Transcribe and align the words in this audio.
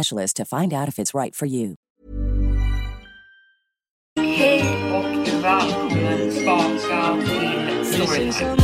specialist 0.00 0.36
to 0.36 0.44
find 0.44 0.72
out 0.72 0.88
if 0.88 0.98
it's 0.98 1.14
right 1.14 1.36
for 1.36 1.48
you. 1.48 1.74
Hej 4.20 4.64
och 4.92 5.44
välkommen 5.44 6.30
tillbaka 6.30 7.16
till 7.26 7.84
Storytime. 7.84 8.56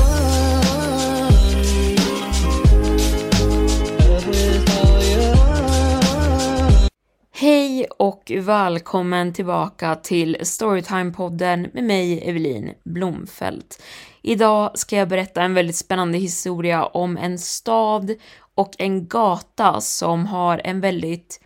Hej 7.32 7.86
och 7.98 8.32
välkommen 8.36 9.32
tillbaka 9.32 9.94
till 9.94 10.36
Storytime-podden 10.40 11.70
med 11.74 11.84
mig, 11.84 12.28
Evelin 12.28 12.74
Blomfelt. 12.84 13.82
Idag 14.22 14.78
ska 14.78 14.96
jag 14.96 15.08
berätta 15.08 15.42
en 15.42 15.54
väldigt 15.54 15.76
spännande 15.76 16.18
historia 16.18 16.86
om 16.86 17.16
en 17.16 17.38
stad 17.38 18.14
och 18.56 18.74
en 18.78 19.08
gata 19.08 19.80
som 19.80 20.26
har 20.26 20.60
en 20.64 20.80
väldigt 20.80 21.40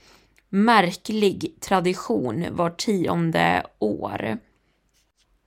märklig 0.48 1.54
tradition 1.60 2.47
var 2.50 2.71
tionde 2.71 3.66
år. 3.78 4.38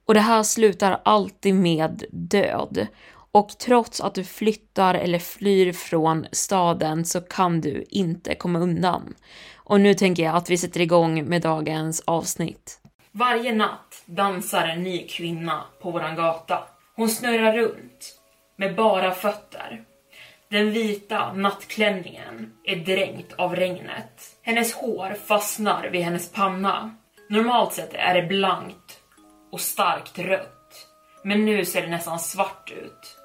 Och 0.06 0.14
det 0.14 0.20
här 0.20 0.44
slutar 0.44 1.02
alltid 1.06 1.56
med 1.56 2.04
död. 2.12 2.88
Och 3.32 3.50
trots 3.50 4.02
att 4.02 4.16
du 4.16 4.24
flyttar 4.24 4.96
eller 4.96 5.20
flyr 5.20 5.74
från 5.74 6.26
staden 6.32 7.06
så 7.06 7.22
kan 7.22 7.62
du 7.62 7.86
inte 7.90 8.36
komma 8.36 8.60
undan. 8.60 9.16
Och 9.56 9.82
nu 9.82 9.94
tänker 9.94 10.24
jag 10.24 10.36
att 10.36 10.50
vi 10.50 10.58
sätter 10.58 10.82
igång 10.82 11.26
med 11.26 11.42
dagens 11.42 12.04
avsnitt. 12.06 12.80
Varje 13.12 13.56
natt 13.56 14.04
dansar 14.06 14.68
en 14.68 14.84
ny 14.84 15.08
kvinna 15.08 15.64
på 15.82 15.92
våran 15.92 16.16
gata. 16.16 16.60
Hon 16.96 17.10
snurrar 17.10 17.58
runt 17.58 18.20
med 18.56 18.76
bara 18.76 19.12
fötter. 19.12 19.86
Den 20.54 20.72
vita 20.72 21.34
nattklänningen 21.34 22.52
är 22.64 22.76
dränkt 22.76 23.34
av 23.34 23.56
regnet. 23.56 24.38
Hennes 24.42 24.74
hår 24.74 25.14
fastnar 25.26 25.90
vid 25.90 26.02
hennes 26.02 26.32
panna. 26.32 26.96
Normalt 27.30 27.74
sett 27.74 27.94
är 27.94 28.14
det 28.14 28.28
blankt 28.28 29.00
och 29.52 29.60
starkt 29.60 30.20
rött. 30.20 30.88
Men 31.24 31.46
nu 31.46 31.66
ser 31.66 31.82
det 31.82 31.88
nästan 31.88 32.20
svart 32.20 32.72
ut. 32.72 33.18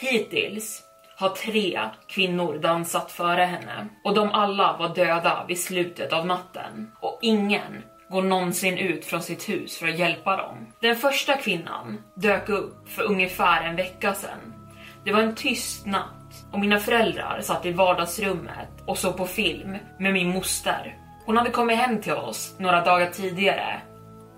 Hittills 0.00 0.82
har 1.16 1.28
tre 1.28 1.80
kvinnor 2.08 2.58
dansat 2.58 3.12
före 3.12 3.42
henne 3.42 3.88
och 4.04 4.14
de 4.14 4.30
alla 4.30 4.76
var 4.76 4.94
döda 4.94 5.44
vid 5.48 5.60
slutet 5.60 6.12
av 6.12 6.26
natten 6.26 6.92
och 7.00 7.18
ingen 7.22 7.82
går 8.10 8.22
någonsin 8.22 8.78
ut 8.78 9.04
från 9.04 9.22
sitt 9.22 9.48
hus 9.48 9.78
för 9.78 9.88
att 9.88 9.98
hjälpa 9.98 10.36
dem. 10.36 10.72
Den 10.80 10.96
första 10.96 11.36
kvinnan 11.36 12.02
dök 12.14 12.48
upp 12.48 12.88
för 12.88 13.02
ungefär 13.02 13.62
en 13.62 13.76
vecka 13.76 14.14
sedan. 14.14 14.55
Det 15.06 15.12
var 15.12 15.20
en 15.20 15.34
tyst 15.34 15.86
natt 15.86 16.46
och 16.52 16.60
mina 16.60 16.78
föräldrar 16.78 17.40
satt 17.42 17.66
i 17.66 17.72
vardagsrummet 17.72 18.68
och 18.86 18.98
såg 18.98 19.16
på 19.16 19.26
film 19.26 19.76
med 19.98 20.12
min 20.12 20.28
moster. 20.28 20.96
Hon 21.26 21.36
hade 21.36 21.50
kommit 21.50 21.78
hem 21.78 22.00
till 22.00 22.12
oss 22.12 22.54
några 22.58 22.84
dagar 22.84 23.10
tidigare 23.10 23.80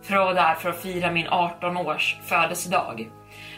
för 0.02 0.16
att 0.16 0.24
vara 0.24 0.34
där 0.34 0.54
för 0.54 0.70
att 0.70 0.82
fira 0.82 1.10
min 1.10 1.28
18 1.28 1.76
års 1.76 2.16
födelsedag. 2.24 3.10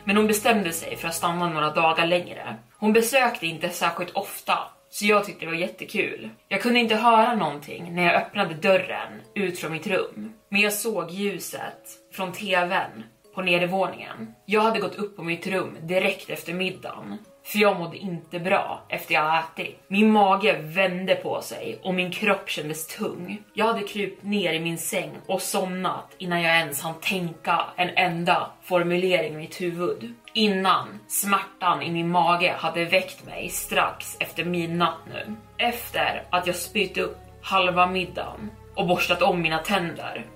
Men 0.04 0.16
hon 0.16 0.26
bestämde 0.26 0.72
sig 0.72 0.96
för 0.96 1.08
att 1.08 1.14
stanna 1.14 1.48
några 1.48 1.70
dagar 1.70 2.06
längre. 2.06 2.56
Hon 2.78 2.92
besökte 2.92 3.46
inte 3.46 3.68
särskilt 3.68 4.10
ofta, 4.10 4.58
så 4.90 5.06
jag 5.06 5.24
tyckte 5.24 5.44
det 5.44 5.50
var 5.50 5.58
jättekul. 5.58 6.30
Jag 6.48 6.62
kunde 6.62 6.80
inte 6.80 6.96
höra 6.96 7.34
någonting 7.34 7.94
när 7.94 8.04
jag 8.04 8.14
öppnade 8.22 8.54
dörren 8.54 9.20
ut 9.34 9.58
från 9.58 9.72
mitt 9.72 9.86
rum, 9.86 10.32
men 10.48 10.60
jag 10.60 10.72
såg 10.72 11.10
ljuset 11.10 11.82
från 12.12 12.32
tvn 12.32 13.04
på 13.34 13.42
nedervåningen. 13.42 14.34
Jag 14.46 14.60
hade 14.60 14.80
gått 14.80 14.94
upp 14.94 15.16
på 15.16 15.22
mitt 15.22 15.46
rum 15.46 15.76
direkt 15.82 16.30
efter 16.30 16.54
middagen, 16.54 17.18
för 17.44 17.58
jag 17.58 17.78
mådde 17.78 17.96
inte 17.96 18.40
bra 18.40 18.82
efter 18.88 19.14
jag 19.14 19.38
ätit. 19.38 19.78
Min 19.88 20.12
mage 20.12 20.58
vände 20.62 21.14
på 21.14 21.40
sig 21.42 21.78
och 21.82 21.94
min 21.94 22.10
kropp 22.10 22.50
kändes 22.50 22.86
tung. 22.86 23.42
Jag 23.54 23.66
hade 23.66 23.86
krypt 23.86 24.22
ner 24.22 24.52
i 24.52 24.60
min 24.60 24.78
säng 24.78 25.10
och 25.26 25.42
somnat 25.42 26.14
innan 26.18 26.42
jag 26.42 26.56
ens 26.56 26.82
hann 26.82 27.00
tänka 27.00 27.64
en 27.76 27.90
enda 27.96 28.50
formulering 28.62 29.34
i 29.34 29.36
mitt 29.36 29.60
huvud. 29.60 30.14
Innan 30.34 31.00
smärtan 31.08 31.82
i 31.82 31.90
min 31.90 32.08
mage 32.08 32.54
hade 32.58 32.84
väckt 32.84 33.26
mig 33.26 33.48
strax 33.48 34.16
efter 34.20 34.44
midnatt 34.44 34.98
nu. 35.08 35.36
Efter 35.58 36.22
att 36.30 36.46
jag 36.46 36.56
spytt 36.56 36.98
upp 36.98 37.16
halva 37.42 37.86
middagen 37.86 38.50
och 38.74 38.86
borstat 38.86 39.22
om 39.22 39.42
mina 39.42 39.58
tänder 39.58 40.26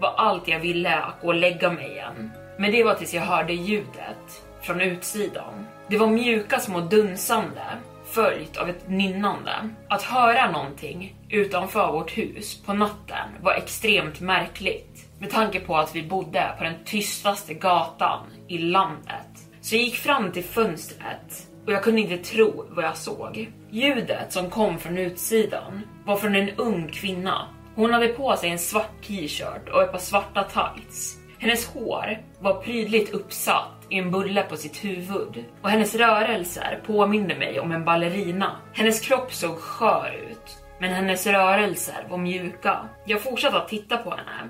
var 0.00 0.14
allt 0.16 0.48
jag 0.48 0.60
ville 0.60 0.96
att 0.96 1.20
gå 1.20 1.26
och 1.26 1.34
lägga 1.34 1.72
mig 1.72 1.90
igen. 1.90 2.30
Men 2.58 2.72
det 2.72 2.84
var 2.84 2.94
tills 2.94 3.14
jag 3.14 3.22
hörde 3.22 3.52
ljudet 3.52 4.42
från 4.62 4.80
utsidan. 4.80 5.66
Det 5.88 5.98
var 5.98 6.06
mjuka 6.06 6.58
små 6.58 6.80
dunsande 6.80 7.62
följt 8.10 8.56
av 8.56 8.68
ett 8.68 8.88
nynnande. 8.88 9.52
Att 9.88 10.02
höra 10.02 10.50
någonting 10.50 11.16
utanför 11.28 11.92
vårt 11.92 12.18
hus 12.18 12.62
på 12.66 12.72
natten 12.72 13.28
var 13.40 13.54
extremt 13.54 14.20
märkligt 14.20 15.06
med 15.18 15.30
tanke 15.30 15.60
på 15.60 15.76
att 15.76 15.96
vi 15.96 16.02
bodde 16.02 16.54
på 16.58 16.64
den 16.64 16.84
tystaste 16.84 17.54
gatan 17.54 18.26
i 18.48 18.58
landet. 18.58 19.26
Så 19.60 19.74
jag 19.74 19.82
gick 19.82 19.96
fram 19.96 20.32
till 20.32 20.44
fönstret 20.44 21.46
och 21.66 21.72
jag 21.72 21.82
kunde 21.82 22.00
inte 22.00 22.16
tro 22.16 22.64
vad 22.70 22.84
jag 22.84 22.96
såg. 22.96 23.52
Ljudet 23.70 24.32
som 24.32 24.50
kom 24.50 24.78
från 24.78 24.98
utsidan 24.98 25.82
var 26.04 26.16
från 26.16 26.34
en 26.34 26.50
ung 26.50 26.88
kvinna. 26.88 27.46
Hon 27.74 27.92
hade 27.92 28.08
på 28.08 28.36
sig 28.36 28.50
en 28.50 28.58
svart 28.58 29.02
t-shirt 29.06 29.68
och 29.68 29.82
ett 29.82 29.92
par 29.92 29.98
svarta 29.98 30.44
tights. 30.44 31.16
Hennes 31.38 31.66
hår 31.66 32.22
var 32.40 32.62
prydligt 32.62 33.14
uppsatt 33.14 33.86
i 33.88 33.98
en 33.98 34.10
bulle 34.10 34.42
på 34.42 34.56
sitt 34.56 34.84
huvud 34.84 35.44
och 35.62 35.70
hennes 35.70 35.94
rörelser 35.94 36.82
påminde 36.86 37.34
mig 37.34 37.60
om 37.60 37.72
en 37.72 37.84
ballerina. 37.84 38.60
Hennes 38.72 39.00
kropp 39.00 39.32
såg 39.32 39.58
skör 39.58 40.26
ut, 40.30 40.58
men 40.80 40.90
hennes 40.90 41.26
rörelser 41.26 42.06
var 42.10 42.18
mjuka. 42.18 42.88
Jag 43.06 43.22
fortsatte 43.22 43.56
att 43.56 43.68
titta 43.68 43.96
på 43.96 44.10
henne, 44.10 44.48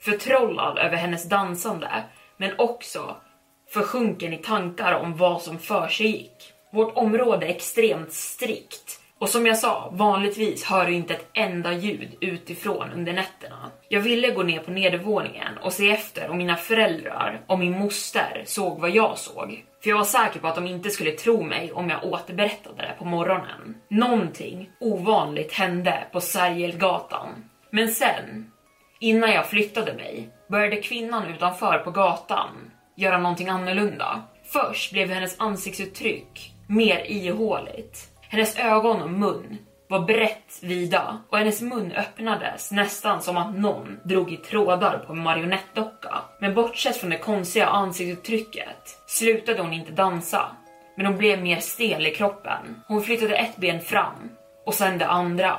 förtrollad 0.00 0.78
över 0.78 0.96
hennes 0.96 1.28
dansande, 1.28 2.04
men 2.36 2.50
också 2.58 3.16
försjunken 3.70 4.32
i 4.32 4.36
tankar 4.36 4.92
om 4.92 5.16
vad 5.16 5.42
som 5.42 5.58
för 5.58 5.88
sig 5.88 6.06
gick. 6.06 6.52
Vårt 6.72 6.96
område 6.96 7.46
är 7.46 7.50
extremt 7.50 8.12
strikt 8.12 9.01
och 9.22 9.28
som 9.28 9.46
jag 9.46 9.58
sa, 9.58 9.90
vanligtvis 9.92 10.64
hör 10.64 10.86
du 10.86 10.92
inte 10.92 11.14
ett 11.14 11.28
enda 11.32 11.72
ljud 11.72 12.16
utifrån 12.20 12.92
under 12.94 13.12
nätterna. 13.12 13.70
Jag 13.88 14.00
ville 14.00 14.30
gå 14.30 14.42
ner 14.42 14.60
på 14.60 14.70
nedervåningen 14.70 15.58
och 15.62 15.72
se 15.72 15.90
efter 15.90 16.30
om 16.30 16.38
mina 16.38 16.56
föräldrar 16.56 17.40
och 17.46 17.58
min 17.58 17.78
moster 17.78 18.42
såg 18.46 18.80
vad 18.80 18.90
jag 18.90 19.18
såg. 19.18 19.64
För 19.82 19.90
jag 19.90 19.96
var 19.96 20.04
säker 20.04 20.40
på 20.40 20.46
att 20.46 20.54
de 20.54 20.66
inte 20.66 20.90
skulle 20.90 21.10
tro 21.10 21.42
mig 21.42 21.72
om 21.72 21.90
jag 21.90 22.04
återberättade 22.04 22.82
det 22.82 22.94
på 22.98 23.04
morgonen. 23.04 23.76
Någonting 23.90 24.70
ovanligt 24.80 25.52
hände 25.52 26.06
på 26.12 26.20
Sergelgatan. 26.20 27.28
Men 27.70 27.88
sen, 27.88 28.50
innan 29.00 29.32
jag 29.32 29.46
flyttade 29.46 29.94
mig, 29.94 30.28
började 30.48 30.76
kvinnan 30.76 31.34
utanför 31.34 31.78
på 31.78 31.90
gatan 31.90 32.70
göra 32.96 33.18
någonting 33.18 33.48
annorlunda. 33.48 34.22
Först 34.44 34.92
blev 34.92 35.08
hennes 35.08 35.40
ansiktsuttryck 35.40 36.54
mer 36.66 37.04
ihåligt. 37.10 38.11
Hennes 38.32 38.58
ögon 38.58 39.02
och 39.02 39.10
mun 39.10 39.58
var 39.88 40.00
brett 40.00 40.58
vida 40.62 41.18
och 41.28 41.38
hennes 41.38 41.62
mun 41.62 41.92
öppnades 41.92 42.72
nästan 42.72 43.22
som 43.22 43.36
att 43.36 43.56
någon 43.56 44.00
drog 44.04 44.32
i 44.32 44.36
trådar 44.36 44.98
på 44.98 45.12
en 45.12 45.18
marionettdocka. 45.18 46.14
Men 46.40 46.54
bortsett 46.54 46.96
från 46.96 47.10
det 47.10 47.18
konstiga 47.18 47.66
ansiktsuttrycket 47.66 48.98
slutade 49.06 49.62
hon 49.62 49.72
inte 49.72 49.92
dansa, 49.92 50.56
men 50.96 51.06
hon 51.06 51.16
blev 51.16 51.42
mer 51.42 51.60
stel 51.60 52.06
i 52.06 52.14
kroppen. 52.14 52.82
Hon 52.88 53.02
flyttade 53.02 53.36
ett 53.36 53.56
ben 53.56 53.80
fram 53.80 54.30
och 54.66 54.74
sen 54.74 54.98
det 54.98 55.06
andra 55.06 55.58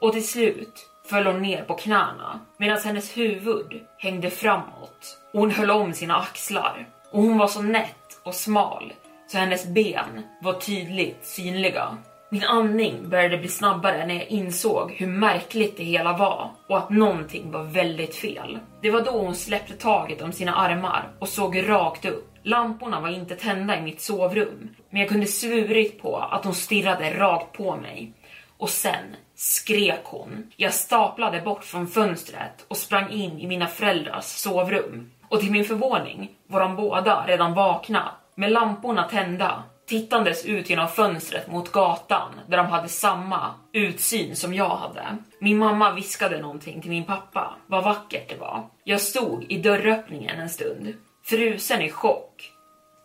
och 0.00 0.12
till 0.12 0.28
slut 0.28 0.90
föll 1.06 1.26
hon 1.26 1.42
ner 1.42 1.62
på 1.62 1.74
knäna 1.74 2.40
medan 2.56 2.78
hennes 2.84 3.16
huvud 3.16 3.80
hängde 3.98 4.30
framåt 4.30 5.18
och 5.32 5.40
hon 5.40 5.50
höll 5.50 5.70
om 5.70 5.92
sina 5.92 6.16
axlar 6.16 6.88
och 7.12 7.22
hon 7.22 7.38
var 7.38 7.48
så 7.48 7.62
nätt 7.62 8.20
och 8.24 8.34
smal 8.34 8.92
så 9.26 9.38
hennes 9.38 9.66
ben 9.66 10.22
var 10.42 10.52
tydligt 10.52 11.26
synliga. 11.26 11.98
Min 12.32 12.44
andning 12.44 13.08
började 13.08 13.38
bli 13.38 13.48
snabbare 13.48 14.06
när 14.06 14.14
jag 14.14 14.26
insåg 14.28 14.92
hur 14.92 15.06
märkligt 15.06 15.76
det 15.76 15.84
hela 15.84 16.16
var 16.16 16.50
och 16.68 16.78
att 16.78 16.90
någonting 16.90 17.50
var 17.50 17.62
väldigt 17.62 18.14
fel. 18.14 18.58
Det 18.82 18.90
var 18.90 19.00
då 19.00 19.10
hon 19.10 19.34
släppte 19.34 19.74
taget 19.74 20.22
om 20.22 20.32
sina 20.32 20.54
armar 20.54 21.10
och 21.18 21.28
såg 21.28 21.68
rakt 21.68 22.04
upp. 22.04 22.34
Lamporna 22.42 23.00
var 23.00 23.08
inte 23.08 23.34
tända 23.34 23.78
i 23.78 23.82
mitt 23.82 24.00
sovrum, 24.00 24.68
men 24.90 25.00
jag 25.00 25.08
kunde 25.08 25.26
svurit 25.26 26.02
på 26.02 26.16
att 26.16 26.44
hon 26.44 26.54
stirrade 26.54 27.18
rakt 27.18 27.56
på 27.56 27.76
mig. 27.76 28.12
Och 28.58 28.70
sen 28.70 29.16
skrek 29.34 30.04
hon. 30.04 30.52
Jag 30.56 30.74
staplade 30.74 31.40
bort 31.40 31.64
från 31.64 31.86
fönstret 31.86 32.66
och 32.68 32.76
sprang 32.76 33.10
in 33.10 33.38
i 33.38 33.46
mina 33.46 33.66
föräldrars 33.66 34.24
sovrum. 34.24 35.10
Och 35.28 35.40
till 35.40 35.50
min 35.52 35.64
förvåning 35.64 36.30
var 36.46 36.60
de 36.60 36.76
båda 36.76 37.24
redan 37.26 37.54
vakna 37.54 38.12
med 38.34 38.52
lamporna 38.52 39.08
tända 39.08 39.62
tittandes 39.90 40.44
ut 40.44 40.70
genom 40.70 40.88
fönstret 40.88 41.48
mot 41.48 41.72
gatan 41.72 42.32
där 42.46 42.56
de 42.56 42.66
hade 42.66 42.88
samma 42.88 43.54
utsyn 43.72 44.36
som 44.36 44.54
jag 44.54 44.76
hade. 44.76 45.16
Min 45.38 45.58
mamma 45.58 45.92
viskade 45.94 46.40
någonting 46.40 46.80
till 46.80 46.90
min 46.90 47.04
pappa, 47.04 47.54
vad 47.66 47.84
vackert 47.84 48.28
det 48.28 48.36
var. 48.36 48.64
Jag 48.84 49.00
stod 49.00 49.44
i 49.48 49.58
dörröppningen 49.58 50.40
en 50.40 50.50
stund, 50.50 50.94
frusen 51.24 51.82
i 51.82 51.90
chock, 51.90 52.52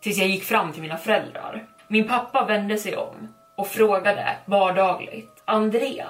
tills 0.02 0.18
jag 0.18 0.28
gick 0.28 0.44
fram 0.44 0.72
till 0.72 0.82
mina 0.82 0.96
föräldrar. 0.96 1.66
Min 1.88 2.08
pappa 2.08 2.44
vände 2.44 2.78
sig 2.78 2.96
om 2.96 3.34
och 3.56 3.68
frågade 3.68 4.36
vardagligt, 4.44 5.42
Andrea, 5.44 6.08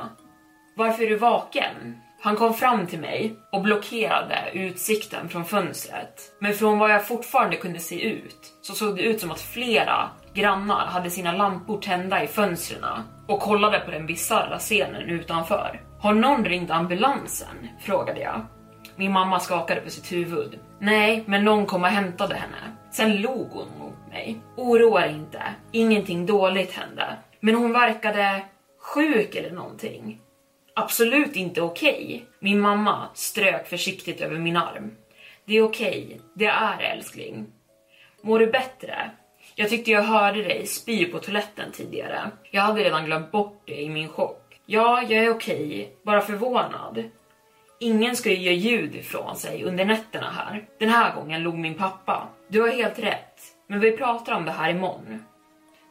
varför 0.77 1.03
är 1.03 1.09
du 1.09 1.17
vaken? 1.17 2.01
Han 2.21 2.37
kom 2.37 2.55
fram 2.55 2.87
till 2.87 3.01
mig 3.01 3.37
och 3.53 3.63
blockerade 3.63 4.51
utsikten 4.53 5.29
från 5.29 5.45
fönstret. 5.45 6.33
Men 6.39 6.55
från 6.55 6.79
vad 6.79 6.91
jag 6.91 7.07
fortfarande 7.07 7.57
kunde 7.57 7.79
se 7.79 8.03
ut 8.03 8.53
så 8.63 8.75
såg 8.75 8.97
det 8.97 9.03
ut 9.03 9.21
som 9.21 9.31
att 9.31 9.41
flera 9.41 10.11
grannar 10.37 10.87
hade 10.87 11.11
sina 11.11 11.33
lampor 11.33 11.81
tända 11.81 12.25
i 12.25 12.27
fönstren 12.27 12.85
och 13.27 13.41
kollade 13.41 13.81
på 13.81 13.91
den 13.91 14.07
bisarra 14.07 14.59
scenen 14.59 15.03
utanför. 15.03 15.81
Har 16.01 16.15
någon 16.15 16.45
ringt 16.45 16.71
ambulansen? 16.71 17.69
frågade 17.81 18.21
jag. 18.21 18.47
Min 18.97 19.13
mamma 19.13 19.41
skakade 19.41 19.81
på 19.81 19.91
sitt 19.91 20.13
huvud. 20.13 20.59
Nej, 20.79 21.25
men 21.27 21.45
någon 21.45 21.67
kom 21.67 21.83
och 21.83 21.89
hämtade 21.89 22.35
henne. 22.35 22.77
Sen 22.91 23.17
log 23.17 23.51
hon 23.51 23.69
mot 23.79 24.09
mig. 24.11 24.41
Oroa 24.57 25.01
dig 25.01 25.15
inte, 25.15 25.43
ingenting 25.73 26.27
dåligt 26.27 26.73
hände. 26.73 27.17
Men 27.41 27.55
hon 27.55 27.73
verkade 27.73 28.43
sjuk 28.81 29.35
eller 29.35 29.51
någonting. 29.51 30.21
Absolut 30.75 31.37
inte 31.37 31.63
okej. 31.63 32.05
Okay. 32.05 32.21
Min 32.41 32.61
mamma 32.61 33.09
strök 33.15 33.67
försiktigt 33.69 34.21
över 34.21 34.39
min 34.39 34.57
arm. 34.57 34.91
Det 35.45 35.57
är 35.57 35.63
okej, 35.63 36.05
okay. 36.07 36.19
det 36.35 36.47
är 36.47 36.79
älskling. 36.81 37.47
Mår 38.23 38.39
du 38.39 38.47
bättre? 38.47 39.11
Jag 39.59 39.69
tyckte 39.69 39.91
jag 39.91 40.03
hörde 40.03 40.43
dig 40.43 40.67
spy 40.67 41.05
på 41.07 41.19
toaletten 41.19 41.73
tidigare. 41.73 42.31
Jag 42.51 42.63
hade 42.63 42.85
redan 42.85 43.05
glömt 43.05 43.33
bort 43.33 43.63
det 43.67 43.83
i 43.83 43.89
min 43.89 44.09
chock. 44.09 44.61
Ja, 44.67 45.03
jag 45.03 45.25
är 45.25 45.31
okej, 45.31 45.97
bara 46.03 46.21
förvånad. 46.21 47.05
Ingen 47.81 48.17
ska 48.17 48.31
ju 48.31 48.37
göra 48.37 48.55
ljud 48.55 48.95
ifrån 48.95 49.37
sig 49.37 49.65
under 49.65 49.85
nätterna 49.85 50.31
här. 50.31 50.69
Den 50.79 50.89
här 50.89 51.15
gången 51.15 51.43
log 51.43 51.59
min 51.59 51.75
pappa. 51.75 52.29
Du 52.49 52.61
har 52.61 52.69
helt 52.69 52.99
rätt, 52.99 53.41
men 53.67 53.81
vi 53.81 53.93
pratar 53.93 54.33
om 54.33 54.45
det 54.45 54.51
här 54.51 54.71
imorgon. 54.71 55.25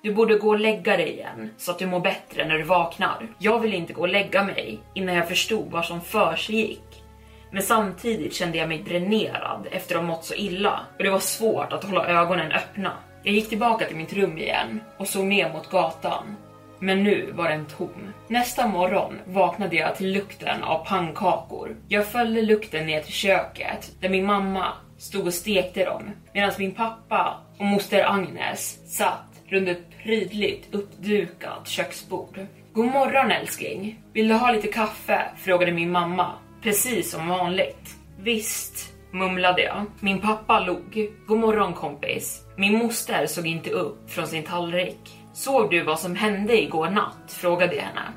Du 0.03 0.13
borde 0.13 0.38
gå 0.38 0.50
och 0.50 0.59
lägga 0.59 0.97
dig 0.97 1.09
igen 1.09 1.50
så 1.57 1.71
att 1.71 1.79
du 1.79 1.85
mår 1.85 2.00
bättre 2.00 2.47
när 2.47 2.57
du 2.57 2.63
vaknar. 2.63 3.27
Jag 3.39 3.59
ville 3.59 3.75
inte 3.75 3.94
gå 3.94 4.01
och 4.01 4.09
lägga 4.09 4.44
mig 4.44 4.79
innan 4.94 5.15
jag 5.15 5.27
förstod 5.27 5.71
vad 5.71 5.85
som 5.85 6.01
för 6.01 6.35
sig 6.35 6.56
gick. 6.56 7.03
Men 7.51 7.63
samtidigt 7.63 8.33
kände 8.33 8.57
jag 8.57 8.69
mig 8.69 8.77
dränerad 8.77 9.67
efter 9.71 9.95
att 9.95 10.01
ha 10.01 10.07
mått 10.07 10.25
så 10.25 10.33
illa 10.33 10.79
och 10.97 11.03
det 11.03 11.09
var 11.09 11.19
svårt 11.19 11.73
att 11.73 11.83
hålla 11.83 12.07
ögonen 12.07 12.51
öppna. 12.51 12.91
Jag 13.25 13.33
gick 13.33 13.50
tillbaka 13.50 13.86
till 13.86 13.95
mitt 13.95 14.13
rum 14.13 14.38
igen 14.38 14.81
och 14.98 15.07
såg 15.07 15.25
ner 15.25 15.54
mot 15.54 15.69
gatan. 15.69 16.36
Men 16.80 17.04
nu 17.04 17.31
var 17.31 17.50
den 17.50 17.66
tom. 17.66 18.13
Nästa 18.27 18.68
morgon 18.68 19.19
vaknade 19.25 19.75
jag 19.75 19.95
till 19.95 20.12
lukten 20.12 20.63
av 20.63 20.86
pannkakor. 20.86 21.75
Jag 21.88 22.07
följde 22.07 22.42
lukten 22.42 22.86
ner 22.86 23.01
till 23.01 23.13
köket 23.13 23.92
där 24.00 24.10
min 24.10 24.25
mamma 24.25 24.74
stod 24.98 25.27
och 25.27 25.33
stekte 25.33 25.86
dem 25.86 26.12
medan 26.33 26.51
min 26.60 26.72
pappa 26.72 27.42
och 27.60 27.66
moster 27.66 28.04
Agnes 28.04 28.95
satt 28.98 29.42
runt 29.48 29.69
ett 29.69 30.04
prydligt 30.04 30.75
uppdukat 30.75 31.68
köksbord. 31.68 32.39
God 32.74 32.86
morgon 32.86 33.31
älskling. 33.31 34.00
Vill 34.13 34.27
du 34.27 34.33
ha 34.33 34.51
lite 34.51 34.68
kaffe? 34.68 35.22
frågade 35.38 35.72
min 35.72 35.92
mamma. 35.92 36.31
Precis 36.62 37.12
som 37.12 37.27
vanligt. 37.27 37.95
Visst, 38.19 38.94
mumlade 39.12 39.62
jag. 39.62 39.86
Min 40.00 40.22
pappa 40.22 40.60
log. 40.60 41.10
God 41.27 41.39
morgon 41.39 41.74
kompis. 41.74 42.44
Min 42.57 42.78
moster 42.78 43.28
såg 43.28 43.48
inte 43.48 43.69
upp 43.69 44.12
från 44.12 44.28
sin 44.28 44.44
tallrik. 44.44 45.19
Såg 45.34 45.72
du 45.72 45.84
vad 45.84 46.00
som 46.00 46.15
hände 46.15 46.62
igår 46.62 46.89
natt? 46.89 47.32
frågade 47.32 47.75
jag 47.75 47.84
henne. 47.84 48.13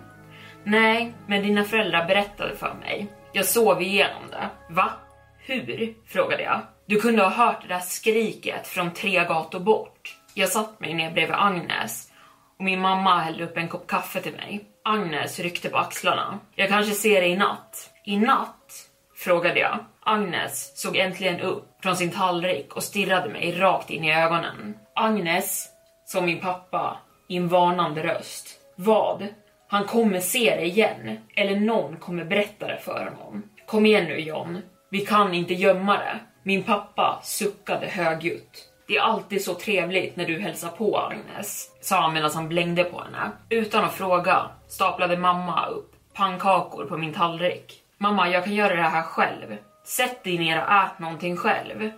Nej, 0.64 1.12
men 1.26 1.42
dina 1.42 1.64
föräldrar 1.64 2.06
berättade 2.06 2.56
för 2.56 2.74
mig. 2.74 3.06
Jag 3.32 3.44
sov 3.44 3.82
igenom 3.82 4.22
det. 4.30 4.48
Va? 4.68 4.90
Hur? 5.38 5.94
frågade 6.06 6.42
jag. 6.42 6.60
Du 6.86 7.00
kunde 7.00 7.22
ha 7.22 7.30
hört 7.30 7.62
det 7.62 7.74
där 7.74 7.80
skriket 7.80 8.66
från 8.66 8.94
tre 8.94 9.24
gator 9.24 9.60
bort. 9.60 10.16
Jag 10.34 10.48
satt 10.48 10.80
mig 10.80 10.94
ner 10.94 11.10
bredvid 11.10 11.36
Agnes 11.36 12.12
och 12.58 12.64
min 12.64 12.80
mamma 12.80 13.18
hällde 13.18 13.44
upp 13.44 13.56
en 13.56 13.68
kopp 13.68 13.86
kaffe 13.86 14.20
till 14.20 14.32
mig. 14.32 14.64
Agnes 14.84 15.40
ryckte 15.40 15.68
på 15.68 15.78
axlarna. 15.78 16.38
Jag 16.54 16.68
kanske 16.68 16.94
ser 16.94 17.20
dig 17.20 17.30
i 17.30 17.36
natt. 17.36 17.90
I 18.04 18.16
natt? 18.16 18.72
frågade 19.16 19.60
jag. 19.60 19.84
Agnes 20.00 20.80
såg 20.80 20.96
äntligen 20.96 21.40
upp 21.40 21.67
från 21.82 21.96
sin 21.96 22.10
tallrik 22.10 22.76
och 22.76 22.82
stirrade 22.82 23.28
mig 23.28 23.58
rakt 23.58 23.90
in 23.90 24.04
i 24.04 24.14
ögonen. 24.14 24.78
Agnes, 24.94 25.68
sa 26.06 26.20
min 26.20 26.40
pappa 26.40 26.96
i 27.28 27.36
en 27.36 27.48
varnande 27.48 28.02
röst. 28.02 28.48
Vad? 28.76 29.26
Han 29.68 29.84
kommer 29.84 30.20
se 30.20 30.56
det 30.56 30.66
igen, 30.66 31.18
eller 31.36 31.56
någon 31.56 31.96
kommer 31.96 32.24
berätta 32.24 32.66
det 32.66 32.78
för 32.78 33.04
honom. 33.04 33.42
Kom 33.66 33.86
igen 33.86 34.04
nu 34.04 34.20
John, 34.20 34.62
vi 34.90 35.00
kan 35.00 35.34
inte 35.34 35.54
gömma 35.54 35.98
det. 35.98 36.18
Min 36.42 36.62
pappa 36.62 37.20
suckade 37.22 37.86
högljutt. 37.86 38.64
Det 38.88 38.96
är 38.96 39.02
alltid 39.02 39.44
så 39.44 39.54
trevligt 39.54 40.16
när 40.16 40.26
du 40.26 40.40
hälsar 40.40 40.68
på 40.68 40.98
Agnes, 40.98 41.70
sa 41.80 42.00
han 42.00 42.14
medan 42.14 42.30
han 42.34 42.48
blängde 42.48 42.84
på 42.84 43.00
henne. 43.00 43.30
Utan 43.48 43.84
att 43.84 43.94
fråga 43.94 44.50
staplade 44.68 45.16
mamma 45.16 45.66
upp 45.66 45.92
pannkakor 46.14 46.84
på 46.84 46.96
min 46.96 47.14
tallrik. 47.14 47.82
Mamma, 47.98 48.28
jag 48.28 48.44
kan 48.44 48.54
göra 48.54 48.76
det 48.76 48.82
här 48.82 49.02
själv. 49.02 49.56
Sätt 49.88 50.24
dig 50.24 50.38
ner 50.38 50.62
och 50.62 50.72
ät 50.72 50.98
någonting 50.98 51.36
själv. 51.36 51.90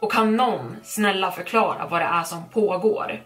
Och 0.00 0.12
kan 0.12 0.36
någon 0.36 0.76
snälla 0.82 1.32
förklara 1.32 1.86
vad 1.86 2.00
det 2.00 2.04
är 2.04 2.22
som 2.22 2.48
pågår? 2.48 3.20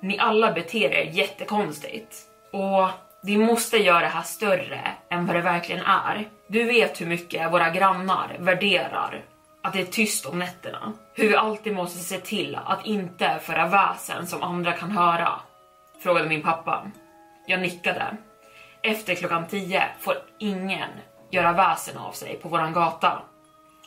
Ni 0.00 0.18
alla 0.18 0.52
beter 0.52 0.92
er 0.92 1.04
jättekonstigt. 1.04 2.16
Och 2.52 2.88
vi 3.22 3.38
måste 3.38 3.76
göra 3.76 4.00
det 4.00 4.06
här 4.06 4.22
större 4.22 4.90
än 5.10 5.26
vad 5.26 5.36
det 5.36 5.42
verkligen 5.42 5.82
är. 5.82 6.28
Du 6.46 6.64
vet 6.64 7.00
hur 7.00 7.06
mycket 7.06 7.52
våra 7.52 7.70
grannar 7.70 8.36
värderar 8.38 9.24
att 9.62 9.72
det 9.72 9.80
är 9.80 9.84
tyst 9.84 10.26
om 10.26 10.38
nätterna. 10.38 10.92
Hur 11.14 11.28
vi 11.28 11.36
alltid 11.36 11.74
måste 11.74 11.98
se 11.98 12.18
till 12.18 12.58
att 12.64 12.86
inte 12.86 13.38
föra 13.42 13.66
väsen 13.68 14.26
som 14.26 14.42
andra 14.42 14.72
kan 14.72 14.90
höra. 14.90 15.32
Frågade 16.02 16.28
min 16.28 16.42
pappa. 16.42 16.90
Jag 17.46 17.60
nickade. 17.60 18.16
Efter 18.82 19.14
klockan 19.14 19.46
10 19.46 19.84
får 20.00 20.14
ingen 20.38 20.90
göra 21.30 21.52
väsen 21.52 21.98
av 21.98 22.12
sig 22.12 22.36
på 22.36 22.48
våran 22.48 22.72
gata. 22.72 23.22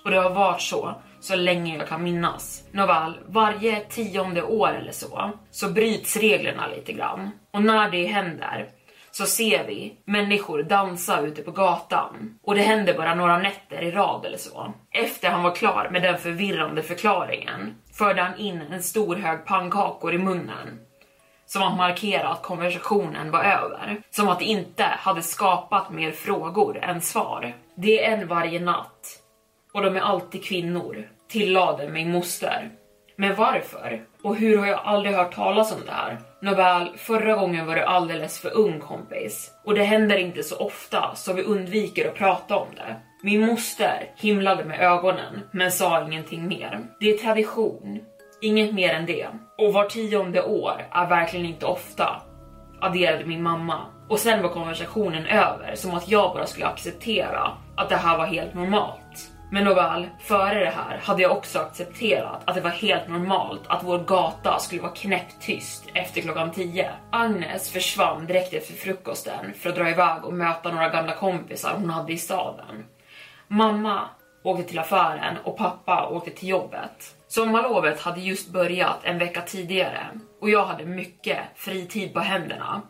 Och 0.06 0.12
det 0.12 0.18
har 0.18 0.30
varit 0.30 0.62
så 0.62 0.96
så 1.26 1.36
länge 1.36 1.78
jag 1.78 1.88
kan 1.88 2.04
minnas. 2.04 2.64
Nåväl, 2.72 3.20
varje 3.28 3.80
tionde 3.80 4.44
år 4.44 4.70
eller 4.70 4.92
så, 4.92 5.32
så 5.52 5.70
bryts 5.70 6.18
reglerna 6.18 6.68
lite 6.68 6.94
grann. 6.94 7.32
Och 7.54 7.64
när 7.64 7.92
det 7.92 8.06
händer 8.06 8.70
så 9.12 9.26
ser 9.26 9.68
vi 9.68 9.94
människor 10.06 10.64
dansa 10.64 11.22
ute 11.22 11.42
på 11.42 11.52
gatan. 11.52 12.40
Och 12.44 12.56
det 12.56 12.62
händer 12.62 12.94
bara 12.94 13.16
några 13.16 13.38
nätter 13.38 13.82
i 13.82 13.92
rad 13.92 14.26
eller 14.26 14.38
så. 14.38 14.74
Efter 14.92 15.30
han 15.30 15.44
var 15.44 15.56
klar 15.56 15.90
med 15.92 16.02
den 16.02 16.18
förvirrande 16.18 16.84
förklaringen 16.84 17.76
förde 17.94 18.22
han 18.22 18.38
in 18.38 18.62
en 18.62 18.84
stor 18.84 19.16
hög 19.16 19.46
pannkakor 19.46 20.14
i 20.14 20.18
munnen. 20.18 20.80
Som 21.46 21.64
att 21.64 21.78
markera 21.78 22.30
att 22.30 22.44
konversationen 22.44 23.32
var 23.32 23.44
över. 23.44 24.02
Som 24.10 24.28
att 24.28 24.40
det 24.40 24.46
inte 24.46 24.84
hade 24.84 25.22
skapat 25.22 25.90
mer 25.90 26.12
frågor 26.12 26.78
än 26.78 27.02
svar. 27.02 27.54
Det 27.76 28.06
är 28.06 28.18
en 28.18 28.28
varje 28.28 28.60
natt. 28.60 29.25
Och 29.76 29.82
de 29.82 29.96
är 29.96 30.02
alltid 30.02 30.44
kvinnor, 30.44 31.08
tillade 31.28 31.90
min 31.90 32.12
moster. 32.12 32.70
Men 33.16 33.36
varför? 33.36 34.02
Och 34.24 34.36
hur 34.36 34.58
har 34.58 34.68
jag 34.68 34.80
aldrig 34.84 35.16
hört 35.16 35.36
talas 35.36 35.72
om 35.72 35.82
det 35.86 35.92
här? 35.92 36.18
Nåväl, 36.42 36.90
förra 36.98 37.36
gången 37.36 37.66
var 37.66 37.76
du 37.76 37.82
alldeles 37.82 38.40
för 38.40 38.58
ung 38.58 38.80
kompis. 38.80 39.52
Och 39.66 39.76
det 39.76 39.84
händer 39.84 40.18
inte 40.18 40.44
så 40.44 40.58
ofta 40.58 41.16
så 41.16 41.34
vi 41.34 41.44
undviker 41.44 42.08
att 42.08 42.16
prata 42.16 42.56
om 42.56 42.68
det. 42.76 42.96
Min 43.24 43.46
moster 43.46 44.12
himlade 44.16 44.66
med 44.66 44.80
ögonen 44.80 45.42
men 45.52 45.72
sa 45.72 46.08
ingenting 46.08 46.48
mer. 46.48 46.80
Det 47.00 47.10
är 47.10 47.18
tradition, 47.18 48.00
inget 48.42 48.74
mer 48.74 48.94
än 48.94 49.06
det. 49.06 49.28
Och 49.58 49.74
var 49.74 49.86
tionde 49.86 50.44
år 50.44 50.88
är 50.92 51.10
verkligen 51.10 51.46
inte 51.46 51.66
ofta, 51.66 52.22
adderade 52.82 53.26
min 53.26 53.44
mamma. 53.44 53.86
Och 54.10 54.20
sen 54.20 54.42
var 54.42 54.50
konversationen 54.50 55.26
över 55.26 55.76
som 55.76 55.94
att 55.94 56.10
jag 56.10 56.34
bara 56.34 56.48
skulle 56.48 56.66
acceptera 56.66 57.52
att 57.78 57.90
det 57.90 57.96
här 57.96 58.18
var 58.18 58.26
helt 58.26 58.54
normalt. 58.54 59.35
Men 59.50 59.64
nåväl, 59.64 60.10
före 60.20 60.60
det 60.60 60.70
här 60.70 60.98
hade 61.04 61.22
jag 61.22 61.32
också 61.32 61.60
accepterat 61.60 62.42
att 62.46 62.56
det 62.56 62.62
var 62.62 62.70
helt 62.70 63.08
normalt 63.08 63.62
att 63.68 63.84
vår 63.84 64.00
gata 64.00 64.60
skulle 64.60 64.82
vara 64.82 64.92
knäpptyst 64.92 65.86
efter 65.94 66.22
klockan 66.22 66.52
10. 66.52 66.92
Agnes 67.12 67.72
försvann 67.72 68.26
direkt 68.26 68.54
efter 68.54 68.74
frukosten 68.74 69.54
för 69.54 69.70
att 69.70 69.76
dra 69.76 69.90
iväg 69.90 70.26
och 70.26 70.34
möta 70.34 70.72
några 70.72 70.90
gamla 70.90 71.16
kompisar 71.16 71.76
hon 71.80 71.90
hade 71.90 72.14
i 72.14 72.18
staden. 72.18 72.86
Mamma 73.48 74.10
åkte 74.44 74.64
till 74.64 74.80
affären 74.80 75.38
och 75.44 75.58
pappa 75.58 76.10
åkte 76.10 76.32
till 76.32 76.50
jobbet. 76.50 77.16
Sommarlovet 77.28 78.02
hade 78.02 78.22
just 78.22 78.50
börjat 78.50 79.00
en 79.04 79.18
vecka 79.18 79.42
tidigare 79.42 80.08
och 80.42 80.50
jag 80.50 80.66
hade 80.66 80.86
mycket 80.86 81.38
fritid 81.56 82.14
på 82.14 82.20
händerna 82.20 82.82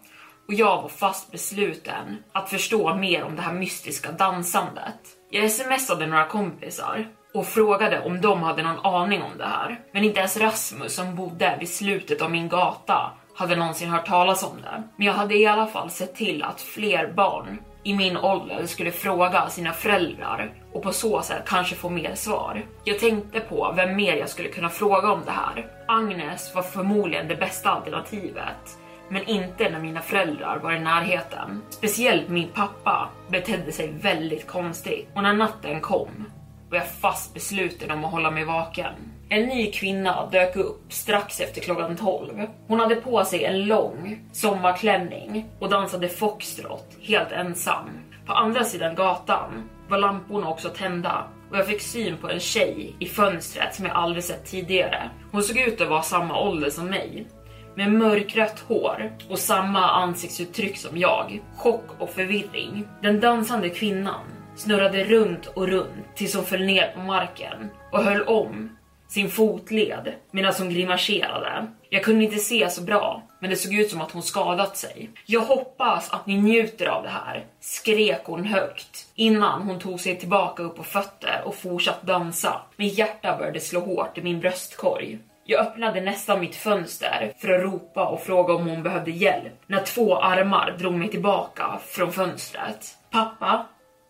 och 0.48 0.54
jag 0.54 0.82
var 0.82 0.90
fast 0.90 1.32
besluten 1.32 2.24
att 2.32 2.50
förstå 2.50 2.96
mer 2.96 3.24
om 3.24 3.36
det 3.36 3.42
här 3.42 3.54
mystiska 3.54 4.12
dansandet. 4.12 5.00
Jag 5.30 5.52
smsade 5.52 6.08
några 6.08 6.26
kompisar 6.26 7.08
och 7.34 7.48
frågade 7.48 8.02
om 8.02 8.22
de 8.22 8.44
hade 8.44 8.64
någon 8.64 8.86
aning 8.86 9.22
om 9.22 9.38
det 9.38 9.46
här. 9.46 9.80
Men 9.92 10.04
inte 10.04 10.20
ens 10.20 10.38
Rasmus 10.38 10.96
som 10.96 11.16
bodde 11.16 11.58
vid 11.60 11.70
slutet 11.70 12.22
av 12.22 12.32
min 12.32 12.50
gata 12.50 13.12
hade 13.36 13.56
någonsin 13.56 13.90
hört 13.90 14.06
talas 14.06 14.44
om 14.44 14.62
det. 14.62 14.84
Men 14.98 15.08
jag 15.08 15.14
hade 15.14 15.38
i 15.38 15.46
alla 15.46 15.68
fall 15.68 15.90
sett 15.90 16.16
till 16.16 16.44
att 16.44 16.62
fler 16.62 17.14
barn 17.14 17.60
i 17.84 17.94
min 17.94 18.18
ålder 18.18 18.66
skulle 18.66 18.92
fråga 18.92 19.50
sina 19.50 19.74
föräldrar 19.74 20.54
och 20.74 20.84
på 20.84 20.92
så 20.92 21.22
sätt 21.22 21.44
kanske 21.46 21.76
få 21.76 21.90
mer 21.90 22.16
svar. 22.16 22.66
Jag 22.84 23.00
tänkte 23.00 23.40
på 23.40 23.74
vem 23.76 23.96
mer 23.96 24.16
jag 24.16 24.30
skulle 24.30 24.50
kunna 24.50 24.70
fråga 24.70 25.12
om 25.12 25.22
det 25.26 25.32
här. 25.32 25.68
Agnes 25.88 26.56
var 26.56 26.62
förmodligen 26.62 27.28
det 27.28 27.36
bästa 27.36 27.70
alternativet 27.70 28.78
men 29.10 29.30
inte 29.30 29.70
när 29.70 29.80
mina 29.80 30.02
föräldrar 30.02 30.60
var 30.60 30.72
i 30.72 30.80
närheten. 30.80 31.62
Speciellt 31.70 32.30
min 32.30 32.50
pappa 32.50 33.10
betedde 33.28 33.72
sig 33.72 33.94
väldigt 34.02 34.48
konstigt 34.48 35.08
och 35.16 35.24
när 35.24 35.34
natten 35.34 35.82
kom 35.82 36.26
var 36.70 36.78
jag 36.78 36.92
fast 36.92 37.34
besluten 37.34 37.92
om 37.92 38.06
att 38.06 38.12
hålla 38.12 38.32
mig 38.32 38.46
vaken. 38.46 38.94
En 39.30 39.48
ny 39.48 39.72
kvinna 39.72 40.30
dök 40.32 40.56
upp 40.56 40.82
strax 40.90 41.40
efter 41.40 41.62
klockan 41.62 41.96
12. 41.96 42.48
Hon 42.68 42.80
hade 42.80 42.96
på 42.96 43.26
sig 43.26 43.44
en 43.44 43.66
lång 43.66 44.20
sommarklänning 44.32 45.46
och 45.60 45.70
dansade 45.70 46.10
foxtrot 46.10 46.98
helt 47.02 47.32
ensam. 47.32 47.90
På 48.26 48.34
andra 48.34 48.64
sidan 48.64 48.96
gatan 48.96 49.70
var 49.90 49.98
lamporna 49.98 50.50
också 50.50 50.70
tända 50.70 51.28
och 51.52 51.58
jag 51.58 51.68
fick 51.68 51.82
syn 51.82 52.18
på 52.18 52.30
en 52.30 52.40
tjej 52.40 52.96
i 53.00 53.06
fönstret 53.06 53.76
som 53.76 53.86
jag 53.86 53.96
aldrig 53.96 54.24
sett 54.24 54.46
tidigare. 54.46 55.10
Hon 55.32 55.44
såg 55.44 55.58
ut 55.58 55.82
att 55.82 55.90
vara 55.90 56.02
samma 56.02 56.40
ålder 56.40 56.70
som 56.70 56.86
mig 56.86 57.28
med 57.76 57.92
mörkrött 57.92 58.60
hår 58.60 59.12
och 59.30 59.40
samma 59.40 59.92
ansiktsuttryck 59.92 60.78
som 60.78 60.98
jag. 60.98 61.42
Chock 61.56 61.86
och 62.00 62.10
förvirring. 62.10 62.88
Den 63.02 63.20
dansande 63.20 63.70
kvinnan 63.70 64.22
snurrade 64.56 65.04
runt 65.04 65.46
och 65.46 65.68
runt 65.68 66.16
tills 66.16 66.36
hon 66.36 66.46
föll 66.46 66.66
ner 66.66 66.92
på 66.92 67.00
marken 67.00 67.70
och 67.92 68.04
höll 68.04 68.22
om 68.22 68.70
sin 69.08 69.30
fotled 69.30 70.14
medan 70.32 70.54
hon 70.58 70.70
grimaserade. 70.70 71.68
Jag 71.90 72.04
kunde 72.04 72.24
inte 72.24 72.38
se 72.38 72.70
så 72.70 72.82
bra, 72.82 73.24
men 73.40 73.50
det 73.50 73.56
såg 73.56 73.74
ut 73.74 73.90
som 73.90 74.02
att 74.02 74.12
hon 74.12 74.24
skadat 74.24 74.78
sig. 74.78 75.10
Jag 75.26 75.42
hoppas 75.42 76.14
att 76.14 76.26
ni 76.26 76.42
njuter 76.42 76.86
av 76.86 77.04
det 77.04 77.10
här, 77.10 77.46
skrek 77.60 78.22
hon 78.24 78.44
högt 78.44 79.08
innan 79.16 79.62
hon 79.62 79.80
tog 79.80 80.00
sig 80.00 80.20
tillbaka 80.20 80.64
upp 80.64 80.76
på 80.76 80.84
fötter 80.84 81.42
och 81.46 81.56
fortsatte 81.56 82.06
dansa. 82.06 82.62
Mitt 82.76 82.98
hjärta 82.98 83.38
började 83.38 83.60
slå 83.60 83.80
hårt 83.80 84.18
i 84.18 84.22
min 84.22 84.40
bröstkorg. 84.40 85.20
Jag 85.48 85.68
öppnade 85.68 86.02
nästan 86.02 86.40
mitt 86.40 86.56
fönster 86.56 87.34
för 87.38 87.54
att 87.54 87.64
ropa 87.64 88.08
och 88.08 88.22
fråga 88.22 88.54
om 88.54 88.68
hon 88.68 88.84
behövde 88.84 89.12
hjälp 89.12 89.54
när 89.68 89.84
två 89.84 90.18
armar 90.18 90.76
drog 90.80 90.94
mig 90.94 91.10
tillbaka 91.10 91.80
från 91.86 92.12
fönstret. 92.12 92.96
Pappa, 93.12 93.66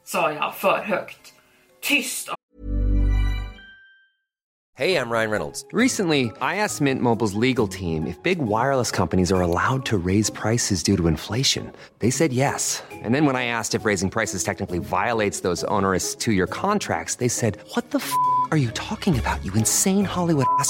sa 0.06 0.32
jag 0.32 0.56
för 0.56 0.78
högt. 0.78 1.34
Tyst! 1.82 2.30
Hey, 4.78 4.98
I'm 4.98 5.10
Ryan 5.10 5.32
Reynolds. 5.32 5.66
Recently, 5.74 6.24
I 6.42 6.58
asked 6.58 6.82
Mint 6.82 7.02
Mobile's 7.02 7.34
legal 7.42 7.68
team 7.68 8.08
if 8.08 8.22
big 8.24 8.40
wireless 8.40 8.92
companies 8.92 9.32
are 9.32 9.42
allowed 9.42 9.86
to 9.86 9.98
raise 9.98 10.30
prices 10.30 10.84
due 10.84 10.98
to 10.98 11.08
inflation. 11.08 11.72
They 12.00 12.12
said 12.12 12.34
yes. 12.34 12.84
And 13.04 13.16
then 13.16 13.26
when 13.26 13.36
I 13.38 13.46
asked 13.46 13.80
if 13.80 13.86
raising 13.86 14.10
prices 14.10 14.44
technically 14.44 14.80
violates 14.80 15.42
those 15.42 15.64
onerous 15.68 16.16
two-year 16.16 16.48
contracts, 16.48 17.16
they 17.16 17.30
said, 17.30 17.58
"What 17.74 17.92
the 17.92 18.00
f*** 18.00 18.12
are 18.52 18.58
you 18.58 18.72
talking 18.72 19.18
about? 19.18 19.46
You 19.46 19.54
insane 19.54 20.06
Hollywood 20.06 20.46
ass." 20.60 20.70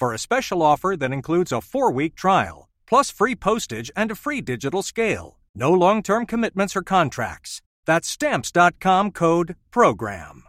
for 0.00 0.14
a 0.14 0.18
special 0.18 0.62
offer 0.62 0.96
that 0.96 1.12
includes 1.12 1.52
a 1.52 1.60
four 1.60 1.92
week 1.92 2.14
trial, 2.14 2.68
plus 2.88 3.10
free 3.10 3.34
postage 3.34 3.90
and 3.96 4.10
a 4.10 4.14
free 4.14 4.40
digital 4.40 4.82
scale. 4.82 5.38
No 5.54 5.72
long 5.72 6.02
term 6.02 6.26
commitments 6.26 6.76
or 6.76 6.82
contracts. 6.82 7.62
That's 7.86 8.08
Stamps.com 8.08 9.12
code 9.12 9.54
PROGRAM. 9.70 10.42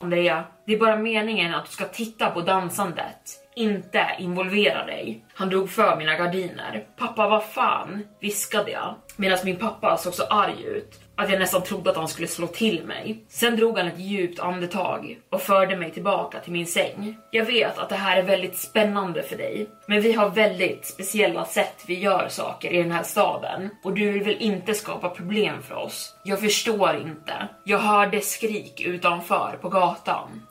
Andrea, 0.00 0.44
det 0.66 0.74
är 0.74 0.78
bara 0.78 0.96
meningen 0.96 1.54
att 1.54 1.66
du 1.66 1.72
ska 1.72 1.84
titta 1.84 2.30
på 2.30 2.40
dansandet, 2.40 3.38
inte 3.56 4.06
involvera 4.18 4.86
dig. 4.86 5.24
Han 5.34 5.48
drog 5.48 5.70
för 5.70 5.96
mina 5.96 6.16
gardiner. 6.16 6.86
Pappa, 6.96 7.28
vad 7.28 7.44
fan? 7.44 8.06
viskade 8.20 8.70
jag 8.70 8.94
medan 9.16 9.38
min 9.44 9.56
pappa 9.56 9.96
såg 9.96 10.14
så 10.14 10.22
arg 10.22 10.64
ut 10.64 11.00
att 11.18 11.30
jag 11.30 11.38
nästan 11.38 11.62
trodde 11.62 11.90
att 11.90 11.96
han 11.96 12.08
skulle 12.08 12.28
slå 12.28 12.46
till 12.46 12.84
mig. 12.84 13.24
Sen 13.28 13.56
drog 13.56 13.78
han 13.78 13.88
ett 13.88 13.98
djupt 13.98 14.40
andetag 14.40 15.18
och 15.30 15.42
förde 15.42 15.76
mig 15.76 15.90
tillbaka 15.90 16.40
till 16.40 16.52
min 16.52 16.66
säng. 16.66 17.18
Jag 17.30 17.44
vet 17.44 17.78
att 17.78 17.88
det 17.88 17.94
här 17.94 18.16
är 18.16 18.22
väldigt 18.22 18.56
spännande 18.56 19.22
för 19.22 19.36
dig, 19.36 19.68
men 19.86 20.00
vi 20.00 20.12
har 20.12 20.30
väldigt 20.30 20.86
speciella 20.86 21.44
sätt 21.44 21.84
vi 21.86 21.98
gör 21.98 22.28
saker 22.28 22.70
i 22.70 22.82
den 22.82 22.92
här 22.92 23.02
staden 23.02 23.70
och 23.84 23.94
du 23.94 24.12
vill 24.12 24.22
väl 24.22 24.36
inte 24.38 24.74
skapa 24.74 25.08
problem 25.08 25.62
för 25.62 25.74
oss? 25.74 26.14
Jag 26.22 26.40
förstår 26.40 26.96
inte. 26.96 27.48
Jag 27.64 27.78
hörde 27.78 28.20
skrik 28.20 28.80
utanför 28.80 29.58
på 29.60 29.68
gatan. 29.68 30.42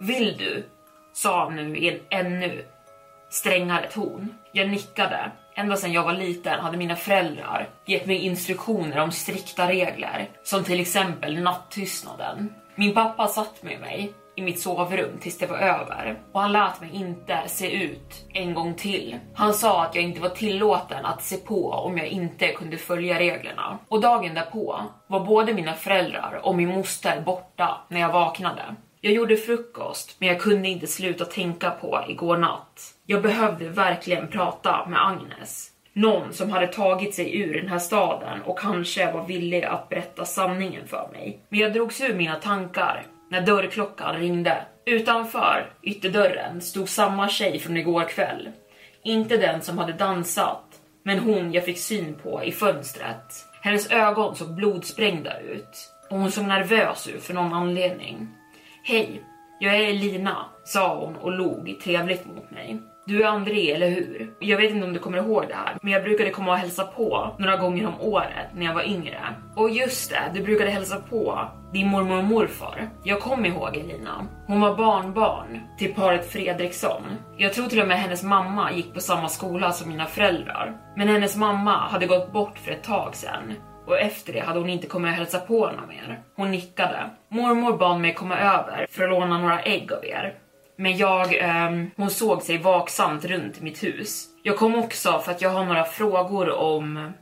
Vill 0.00 0.36
du? 0.38 0.64
sa 1.12 1.44
han 1.44 1.56
nu 1.56 1.76
i 1.76 1.88
en 1.88 2.00
ännu 2.10 2.64
strängare 3.32 3.86
ton. 3.86 4.34
Jag 4.52 4.70
nickade. 4.70 5.30
Ända 5.54 5.76
sedan 5.76 5.92
jag 5.92 6.04
var 6.04 6.12
liten 6.12 6.60
hade 6.60 6.76
mina 6.76 6.96
föräldrar 6.96 7.68
gett 7.86 8.06
mig 8.06 8.16
instruktioner 8.16 8.98
om 8.98 9.12
strikta 9.12 9.68
regler, 9.68 10.30
som 10.42 10.64
till 10.64 10.80
exempel 10.80 11.40
nattystnaden. 11.40 12.54
Min 12.74 12.94
pappa 12.94 13.28
satt 13.28 13.62
med 13.62 13.80
mig 13.80 14.12
i 14.36 14.42
mitt 14.42 14.60
sovrum 14.60 15.18
tills 15.20 15.38
det 15.38 15.46
var 15.46 15.56
över 15.58 16.18
och 16.32 16.40
han 16.40 16.52
lät 16.52 16.80
mig 16.80 16.90
inte 16.92 17.42
se 17.46 17.70
ut 17.70 18.24
en 18.34 18.54
gång 18.54 18.74
till. 18.74 19.18
Han 19.34 19.54
sa 19.54 19.84
att 19.84 19.94
jag 19.94 20.04
inte 20.04 20.20
var 20.20 20.28
tillåten 20.28 21.04
att 21.04 21.22
se 21.22 21.36
på 21.36 21.70
om 21.70 21.98
jag 21.98 22.06
inte 22.06 22.48
kunde 22.48 22.76
följa 22.76 23.18
reglerna. 23.18 23.78
Och 23.88 24.00
dagen 24.00 24.34
därpå 24.34 24.80
var 25.06 25.26
både 25.26 25.54
mina 25.54 25.74
föräldrar 25.74 26.40
och 26.42 26.56
min 26.56 26.68
moster 26.68 27.20
borta 27.20 27.80
när 27.88 28.00
jag 28.00 28.12
vaknade. 28.12 28.62
Jag 29.04 29.12
gjorde 29.12 29.36
frukost, 29.36 30.16
men 30.18 30.28
jag 30.28 30.40
kunde 30.40 30.68
inte 30.68 30.86
sluta 30.86 31.24
tänka 31.24 31.70
på 31.70 32.04
igår 32.08 32.36
natt. 32.36 32.94
Jag 33.06 33.22
behövde 33.22 33.68
verkligen 33.68 34.28
prata 34.28 34.86
med 34.86 35.06
Agnes. 35.06 35.70
Någon 35.92 36.32
som 36.32 36.50
hade 36.50 36.66
tagit 36.66 37.14
sig 37.14 37.40
ur 37.40 37.54
den 37.54 37.68
här 37.68 37.78
staden 37.78 38.42
och 38.42 38.58
kanske 38.58 39.12
var 39.12 39.26
villig 39.26 39.64
att 39.64 39.88
berätta 39.88 40.24
sanningen 40.24 40.86
för 40.86 41.08
mig. 41.12 41.40
Men 41.48 41.60
jag 41.60 41.72
drogs 41.72 42.00
ur 42.00 42.14
mina 42.14 42.34
tankar 42.34 43.06
när 43.30 43.40
dörrklockan 43.40 44.16
ringde. 44.16 44.64
Utanför 44.84 45.72
ytterdörren 45.82 46.60
stod 46.60 46.88
samma 46.88 47.28
tjej 47.28 47.58
från 47.58 47.76
igår 47.76 48.08
kväll. 48.08 48.50
Inte 49.04 49.36
den 49.36 49.62
som 49.62 49.78
hade 49.78 49.92
dansat, 49.92 50.64
men 51.02 51.18
hon 51.18 51.52
jag 51.52 51.64
fick 51.64 51.78
syn 51.78 52.14
på 52.22 52.44
i 52.44 52.52
fönstret. 52.52 53.46
Hennes 53.62 53.90
ögon 53.90 54.36
såg 54.36 54.54
blodsprängda 54.54 55.40
ut 55.40 55.90
och 56.10 56.18
hon 56.18 56.32
såg 56.32 56.44
nervös 56.44 57.08
ut 57.08 57.22
för 57.22 57.34
någon 57.34 57.52
anledning. 57.52 58.28
Hej, 58.84 59.22
jag 59.58 59.76
är 59.76 59.88
Elina, 59.88 60.36
sa 60.64 60.96
hon 60.96 61.16
och 61.16 61.32
log 61.32 61.80
trevligt 61.84 62.26
mot 62.26 62.50
mig. 62.50 62.82
Du 63.06 63.22
är 63.22 63.26
André, 63.26 63.70
eller 63.70 63.90
hur? 63.90 64.34
Jag 64.38 64.56
vet 64.56 64.70
inte 64.70 64.86
om 64.86 64.92
du 64.92 64.98
kommer 64.98 65.18
ihåg 65.18 65.44
det 65.48 65.54
här, 65.54 65.78
men 65.82 65.92
jag 65.92 66.02
brukade 66.02 66.30
komma 66.30 66.50
och 66.52 66.58
hälsa 66.58 66.84
på 66.84 67.36
några 67.38 67.56
gånger 67.56 67.86
om 67.86 68.00
året 68.00 68.46
när 68.54 68.66
jag 68.66 68.74
var 68.74 68.82
yngre. 68.82 69.18
Och 69.56 69.70
just 69.70 70.10
det, 70.10 70.30
du 70.34 70.42
brukade 70.42 70.70
hälsa 70.70 71.02
på 71.10 71.48
din 71.72 71.88
mormor 71.88 72.18
och 72.18 72.24
morfar. 72.24 72.90
Jag 73.04 73.20
kommer 73.20 73.48
ihåg 73.48 73.76
Elina. 73.76 74.26
Hon 74.46 74.60
var 74.60 74.76
barnbarn 74.76 75.60
till 75.78 75.94
paret 75.94 76.30
Fredriksson. 76.32 77.02
Jag 77.36 77.52
tror 77.52 77.66
till 77.66 77.80
och 77.80 77.88
med 77.88 77.98
hennes 77.98 78.22
mamma 78.22 78.72
gick 78.72 78.94
på 78.94 79.00
samma 79.00 79.28
skola 79.28 79.72
som 79.72 79.88
mina 79.88 80.06
föräldrar. 80.06 80.76
Men 80.96 81.08
hennes 81.08 81.36
mamma 81.36 81.76
hade 81.76 82.06
gått 82.06 82.32
bort 82.32 82.58
för 82.58 82.72
ett 82.72 82.84
tag 82.84 83.16
sedan 83.16 83.54
och 83.86 83.98
efter 83.98 84.32
det 84.32 84.40
hade 84.40 84.58
hon 84.58 84.70
inte 84.70 84.86
kommit 84.86 85.10
och 85.10 85.16
hälsa 85.16 85.38
på 85.38 85.66
honom 85.66 85.88
mer. 85.88 86.22
Hon 86.36 86.50
nickade. 86.50 87.10
Mormor 87.28 87.76
bad 87.76 88.00
mig 88.00 88.14
komma 88.14 88.38
över 88.38 88.86
för 88.90 89.04
att 89.04 89.10
låna 89.10 89.38
några 89.38 89.62
ägg 89.62 89.92
av 89.92 90.04
er. 90.04 90.34
Men 90.76 90.96
jag, 90.96 91.38
eh, 91.38 91.70
hon 91.96 92.10
såg 92.10 92.42
sig 92.42 92.58
vaksamt 92.58 93.24
runt 93.24 93.60
mitt 93.60 93.84
hus. 93.84 94.26
Jag 94.42 94.58
kom 94.58 94.74
också 94.74 95.18
för 95.18 95.32
att 95.32 95.42
jag 95.42 95.50
har 95.50 95.64
några 95.64 95.84
frågor 95.84 96.50
om 96.50 97.12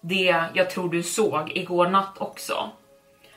det 0.00 0.44
jag 0.54 0.70
tror 0.70 0.88
du 0.88 1.02
såg 1.02 1.52
igår 1.54 1.88
natt 1.88 2.14
också. 2.18 2.70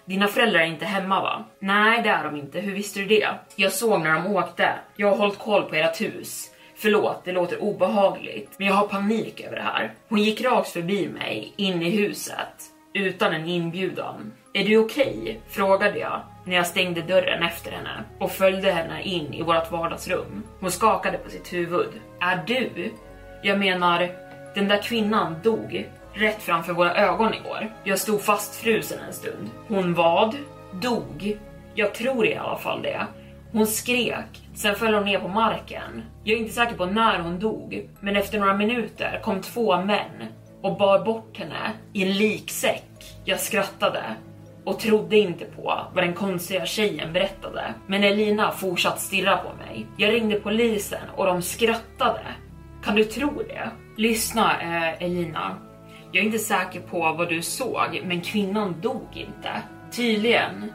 Dina 0.05 0.27
föräldrar 0.27 0.59
är 0.59 0.65
inte 0.65 0.85
hemma 0.85 1.21
va? 1.21 1.43
Nej, 1.59 2.01
det 2.01 2.09
är 2.09 2.23
de 2.23 2.35
inte. 2.35 2.59
Hur 2.59 2.73
visste 2.75 2.99
du 2.99 3.05
det? 3.05 3.27
Jag 3.55 3.71
såg 3.71 4.01
när 4.01 4.13
de 4.13 4.35
åkte. 4.35 4.69
Jag 4.95 5.09
har 5.09 5.17
hållit 5.17 5.39
koll 5.39 5.63
på 5.63 5.75
ert 5.75 6.01
hus. 6.01 6.51
Förlåt, 6.77 7.21
det 7.25 7.31
låter 7.31 7.61
obehagligt, 7.61 8.51
men 8.57 8.67
jag 8.67 8.73
har 8.73 8.87
panik 8.87 9.41
över 9.41 9.55
det 9.55 9.61
här. 9.61 9.93
Hon 10.09 10.19
gick 10.19 10.41
rakt 10.41 10.69
förbi 10.69 11.09
mig, 11.09 11.53
in 11.55 11.81
i 11.81 11.89
huset, 11.89 12.71
utan 12.93 13.33
en 13.33 13.45
inbjudan. 13.45 14.31
Är 14.53 14.63
du 14.63 14.77
okej? 14.77 15.17
Okay? 15.21 15.35
frågade 15.49 15.99
jag 15.99 16.21
när 16.45 16.55
jag 16.55 16.67
stängde 16.67 17.01
dörren 17.01 17.43
efter 17.43 17.71
henne 17.71 18.03
och 18.19 18.31
följde 18.31 18.71
henne 18.71 19.03
in 19.03 19.33
i 19.33 19.41
vårt 19.41 19.71
vardagsrum. 19.71 20.43
Hon 20.59 20.71
skakade 20.71 21.17
på 21.17 21.29
sitt 21.29 21.53
huvud. 21.53 21.89
Är 22.21 22.43
du? 22.47 22.91
Jag 23.41 23.59
menar, 23.59 24.09
den 24.55 24.67
där 24.67 24.81
kvinnan 24.81 25.35
dog 25.43 25.89
rätt 26.13 26.41
framför 26.41 26.73
våra 26.73 26.95
ögon 26.95 27.33
igår. 27.33 27.73
Jag 27.83 27.99
stod 27.99 28.21
fastfrusen 28.21 28.99
en 29.07 29.13
stund. 29.13 29.49
Hon 29.67 29.93
vad? 29.93 30.35
Dog? 30.71 31.37
Jag 31.75 31.93
tror 31.93 32.27
i 32.27 32.35
alla 32.35 32.57
fall 32.57 32.81
det. 32.81 33.07
Hon 33.51 33.67
skrek, 33.67 34.44
sen 34.55 34.75
föll 34.75 34.93
hon 34.93 35.05
ner 35.05 35.19
på 35.19 35.27
marken. 35.27 36.03
Jag 36.23 36.37
är 36.37 36.41
inte 36.41 36.53
säker 36.53 36.75
på 36.75 36.85
när 36.85 37.19
hon 37.19 37.39
dog, 37.39 37.89
men 37.99 38.15
efter 38.15 38.39
några 38.39 38.53
minuter 38.53 39.19
kom 39.23 39.41
två 39.41 39.77
män 39.77 40.27
och 40.61 40.77
bar 40.77 41.05
bort 41.05 41.37
henne 41.37 41.71
i 41.93 42.03
en 42.03 42.17
liksäck. 42.17 42.83
Jag 43.25 43.39
skrattade 43.39 44.03
och 44.65 44.79
trodde 44.79 45.17
inte 45.17 45.45
på 45.45 45.79
vad 45.93 46.03
den 46.03 46.13
konstiga 46.13 46.65
tjejen 46.65 47.13
berättade. 47.13 47.73
Men 47.87 48.03
Elina 48.03 48.51
fortsatte 48.51 49.01
stirra 49.01 49.37
på 49.37 49.53
mig. 49.57 49.87
Jag 49.97 50.13
ringde 50.13 50.39
polisen 50.39 51.09
och 51.15 51.25
de 51.25 51.41
skrattade. 51.41 52.25
Kan 52.83 52.95
du 52.95 53.03
tro 53.03 53.31
det? 53.47 53.69
Lyssna 53.97 54.61
eh, 54.61 55.03
Elina. 55.03 55.55
Jag 56.11 56.21
är 56.21 56.25
inte 56.25 56.39
säker 56.39 56.79
på 56.79 56.99
vad 56.99 57.29
du 57.29 57.41
såg, 57.41 58.01
men 58.05 58.21
kvinnan 58.21 58.81
dog 58.81 59.07
inte. 59.13 59.51
Tydligen 59.91 60.71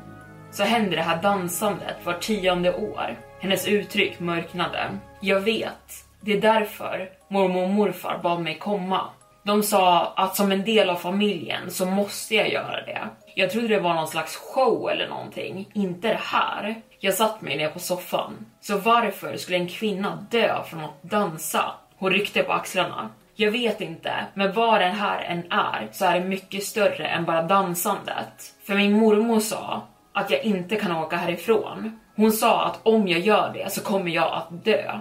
så 0.50 0.62
händer 0.62 0.96
det 0.96 1.02
här 1.02 1.22
dansandet 1.22 1.96
var 2.04 2.14
tionde 2.14 2.74
år. 2.74 3.16
Hennes 3.40 3.68
uttryck 3.68 4.20
mörknade. 4.20 4.98
Jag 5.20 5.40
vet. 5.40 6.04
Det 6.20 6.32
är 6.32 6.40
därför 6.40 7.08
mormor 7.28 7.62
och 7.62 7.70
morfar 7.70 8.20
bad 8.22 8.40
mig 8.40 8.58
komma. 8.58 9.00
De 9.42 9.62
sa 9.62 10.12
att 10.16 10.36
som 10.36 10.52
en 10.52 10.64
del 10.64 10.90
av 10.90 10.96
familjen 10.96 11.70
så 11.70 11.86
måste 11.86 12.34
jag 12.34 12.52
göra 12.52 12.84
det. 12.86 13.08
Jag 13.34 13.50
trodde 13.50 13.68
det 13.68 13.80
var 13.80 13.94
någon 13.94 14.08
slags 14.08 14.36
show 14.36 14.90
eller 14.90 15.08
någonting, 15.08 15.68
inte 15.72 16.08
det 16.08 16.20
här. 16.22 16.74
Jag 16.98 17.14
satt 17.14 17.40
mig 17.40 17.56
ner 17.56 17.68
på 17.68 17.78
soffan. 17.78 18.46
Så 18.60 18.78
varför 18.78 19.36
skulle 19.36 19.58
en 19.58 19.68
kvinna 19.68 20.26
dö 20.30 20.64
från 20.64 20.84
att 20.84 21.02
dansa? 21.02 21.64
Hon 21.96 22.12
ryckte 22.12 22.42
på 22.42 22.52
axlarna. 22.52 23.08
Jag 23.34 23.50
vet 23.50 23.80
inte, 23.80 24.12
men 24.34 24.52
vad 24.52 24.80
det 24.80 24.86
här 24.86 25.22
än 25.22 25.52
är 25.52 25.88
så 25.92 26.04
är 26.04 26.20
det 26.20 26.26
mycket 26.26 26.64
större 26.64 27.06
än 27.06 27.24
bara 27.24 27.42
dansandet. 27.42 28.54
För 28.66 28.74
min 28.74 28.92
mormor 28.92 29.40
sa 29.40 29.82
att 30.12 30.30
jag 30.30 30.44
inte 30.44 30.76
kan 30.76 30.96
åka 30.96 31.16
härifrån. 31.16 32.00
Hon 32.20 32.32
sa 32.32 32.64
att 32.64 32.80
om 32.82 33.08
jag 33.08 33.20
gör 33.20 33.50
det 33.54 33.72
så 33.72 33.80
kommer 33.80 34.10
jag 34.10 34.32
att 34.32 34.64
dö. 34.64 34.98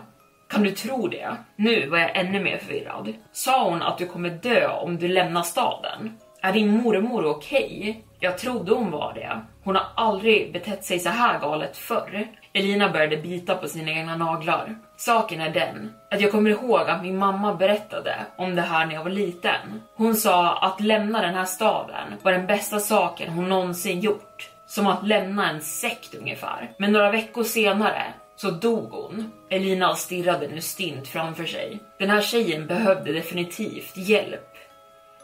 Kan 0.50 0.64
du 0.64 0.72
tro 0.72 1.08
det? 1.08 1.36
Nu 1.56 1.90
var 1.90 1.98
jag 1.98 2.18
ännu 2.18 2.44
mer 2.44 2.58
förvirrad. 2.58 3.14
Sa 3.32 3.70
hon 3.70 3.82
att 3.82 3.98
du 3.98 4.06
kommer 4.06 4.30
dö 4.30 4.68
om 4.68 4.98
du 4.98 5.08
lämnar 5.08 5.44
staden? 5.44 6.18
Är 6.42 6.54
din 6.54 6.84
mormor 6.84 7.26
okej? 7.26 7.80
Okay? 7.80 7.96
Jag 8.20 8.38
trodde 8.38 8.74
hon 8.74 8.92
var 8.92 9.14
det. 9.14 9.42
Hon 9.64 9.76
har 9.76 9.86
aldrig 9.96 10.54
betett 10.54 10.84
sig 10.86 11.00
så 11.00 11.10
här 11.10 11.40
galet 11.40 11.78
förr. 11.78 12.28
Elina 12.54 12.90
började 12.90 13.18
bita 13.18 13.56
på 13.56 13.68
sina 13.68 13.92
egna 13.92 14.18
naglar. 14.18 14.76
Saken 14.98 15.42
är 15.42 15.50
den 15.50 15.94
att 16.12 16.22
jag 16.22 16.32
kommer 16.32 16.50
ihåg 16.50 16.90
att 16.90 17.04
min 17.04 17.18
mamma 17.18 17.56
berättade 17.56 18.16
om 18.38 18.56
det 18.56 18.62
här 18.62 18.86
när 18.86 18.94
jag 18.94 19.04
var 19.04 19.12
liten. 19.12 19.82
Hon 19.96 20.16
sa 20.16 20.58
att 20.58 20.82
lämna 20.82 21.22
den 21.22 21.36
här 21.36 21.46
staden 21.46 22.14
var 22.22 22.32
den 22.32 22.48
bästa 22.48 22.80
saken 22.80 23.30
hon 23.30 23.50
någonsin 23.50 24.00
gjort. 24.00 24.50
Som 24.70 24.88
att 24.88 25.08
lämna 25.08 25.50
en 25.50 25.62
sekt 25.62 26.16
ungefär. 26.16 26.72
Men 26.78 26.92
några 26.92 27.12
veckor 27.12 27.44
senare 27.44 28.14
så 28.36 28.52
dog 28.52 28.92
hon. 28.92 29.32
Elina 29.50 29.96
stirrade 29.96 30.48
nu 30.48 30.62
stint 30.62 31.08
framför 31.08 31.46
sig. 31.46 31.80
Den 32.00 32.10
här 32.10 32.22
tjejen 32.22 32.68
behövde 32.68 33.14
definitivt 33.14 33.98
hjälp. 33.98 34.50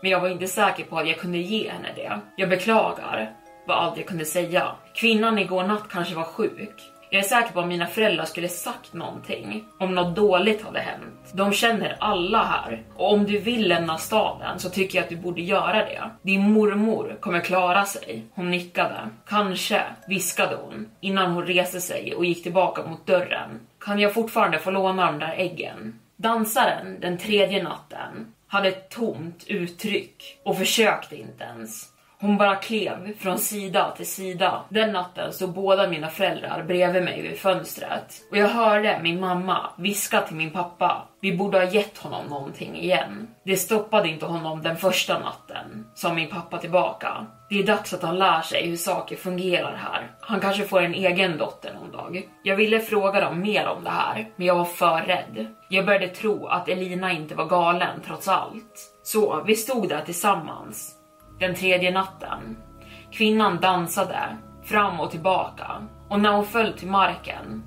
Men 0.01 0.11
jag 0.11 0.19
var 0.19 0.29
inte 0.29 0.47
säker 0.47 0.83
på 0.83 0.97
att 0.97 1.07
jag 1.07 1.19
kunde 1.19 1.37
ge 1.37 1.69
henne 1.69 1.91
det. 1.95 2.19
Jag 2.37 2.49
beklagar, 2.49 3.33
var 3.67 3.75
allt 3.75 3.97
jag 3.97 4.05
kunde 4.05 4.25
säga. 4.25 4.75
Kvinnan 4.93 5.39
igår 5.39 5.63
natt 5.63 5.89
kanske 5.89 6.15
var 6.15 6.23
sjuk. 6.23 6.91
Jag 7.09 7.23
är 7.23 7.27
säker 7.27 7.53
på 7.53 7.59
att 7.59 7.67
mina 7.67 7.87
föräldrar 7.87 8.25
skulle 8.25 8.47
sagt 8.47 8.93
någonting 8.93 9.63
om 9.79 9.95
något 9.95 10.15
dåligt 10.15 10.63
hade 10.63 10.79
hänt. 10.79 11.31
De 11.33 11.53
känner 11.53 11.97
alla 11.99 12.43
här 12.43 12.83
och 12.95 13.13
om 13.13 13.25
du 13.25 13.39
vill 13.39 13.67
lämna 13.67 13.97
staden 13.97 14.59
så 14.59 14.69
tycker 14.69 14.97
jag 14.97 15.03
att 15.03 15.09
du 15.09 15.15
borde 15.15 15.41
göra 15.41 15.85
det. 15.85 16.09
Din 16.21 16.51
mormor 16.51 17.17
kommer 17.19 17.39
klara 17.39 17.85
sig. 17.85 18.23
Hon 18.33 18.51
nickade. 18.51 19.09
Kanske, 19.27 19.81
viskade 20.07 20.55
hon 20.55 20.89
innan 21.01 21.31
hon 21.31 21.45
reste 21.45 21.81
sig 21.81 22.15
och 22.15 22.25
gick 22.25 22.43
tillbaka 22.43 22.83
mot 22.83 23.05
dörren. 23.05 23.59
Kan 23.79 23.99
jag 23.99 24.13
fortfarande 24.13 24.59
få 24.59 24.71
låna 24.71 25.11
de 25.11 25.19
där 25.19 25.35
äggen? 25.37 25.99
Dansaren 26.17 26.99
den 26.99 27.17
tredje 27.17 27.63
natten 27.63 28.33
hade 28.47 28.67
ett 28.67 28.89
tomt 28.89 29.43
uttryck 29.47 30.39
och 30.43 30.57
försökte 30.57 31.15
inte 31.15 31.43
ens. 31.43 31.94
Hon 32.19 32.37
bara 32.37 32.55
klev 32.55 33.17
från 33.17 33.39
sida 33.39 33.93
till 33.97 34.07
sida. 34.07 34.63
Den 34.69 34.91
natten 34.91 35.33
stod 35.33 35.53
båda 35.53 35.89
mina 35.89 36.09
föräldrar 36.09 36.63
bredvid 36.63 37.03
mig 37.03 37.21
vid 37.21 37.37
fönstret 37.37 38.21
och 38.31 38.37
jag 38.37 38.47
hörde 38.47 38.99
min 39.03 39.19
mamma 39.19 39.69
viska 39.77 40.21
till 40.21 40.35
min 40.35 40.51
pappa. 40.51 41.07
Vi 41.21 41.37
borde 41.37 41.57
ha 41.57 41.65
gett 41.65 41.97
honom 41.97 42.25
någonting 42.25 42.75
igen. 42.75 43.27
Det 43.45 43.57
stoppade 43.57 44.09
inte 44.09 44.25
honom 44.25 44.61
den 44.61 44.77
första 44.77 45.19
natten, 45.19 45.87
sa 45.95 46.13
min 46.13 46.29
pappa 46.29 46.57
tillbaka. 46.57 47.25
Det 47.49 47.59
är 47.59 47.63
dags 47.63 47.93
att 47.93 48.03
han 48.03 48.19
lär 48.19 48.41
sig 48.41 48.69
hur 48.69 48.77
saker 48.77 49.15
fungerar 49.15 49.75
här. 49.75 50.11
Han 50.19 50.39
kanske 50.39 50.63
får 50.63 50.81
en 50.81 50.93
egen 50.93 51.37
dotter 51.37 51.73
någon 51.73 51.91
dag. 51.91 52.29
Jag 52.43 52.55
ville 52.55 52.79
fråga 52.79 53.21
dem 53.21 53.41
mer 53.41 53.67
om 53.67 53.83
det 53.83 53.89
här, 53.89 54.27
men 54.35 54.47
jag 54.47 54.55
var 54.55 54.65
för 54.65 55.01
rädd. 55.01 55.47
Jag 55.69 55.85
började 55.85 56.07
tro 56.07 56.47
att 56.47 56.69
Elina 56.69 57.11
inte 57.11 57.35
var 57.35 57.45
galen 57.45 58.01
trots 58.07 58.27
allt. 58.27 58.91
Så 59.03 59.43
vi 59.45 59.55
stod 59.55 59.89
där 59.89 60.01
tillsammans 60.01 60.95
den 61.39 61.55
tredje 61.55 61.91
natten. 61.91 62.57
Kvinnan 63.11 63.59
dansade 63.61 64.37
fram 64.63 64.99
och 64.99 65.11
tillbaka 65.11 65.87
och 66.09 66.19
när 66.19 66.31
hon 66.31 66.45
föll 66.45 66.73
till 66.73 66.87
marken 66.87 67.63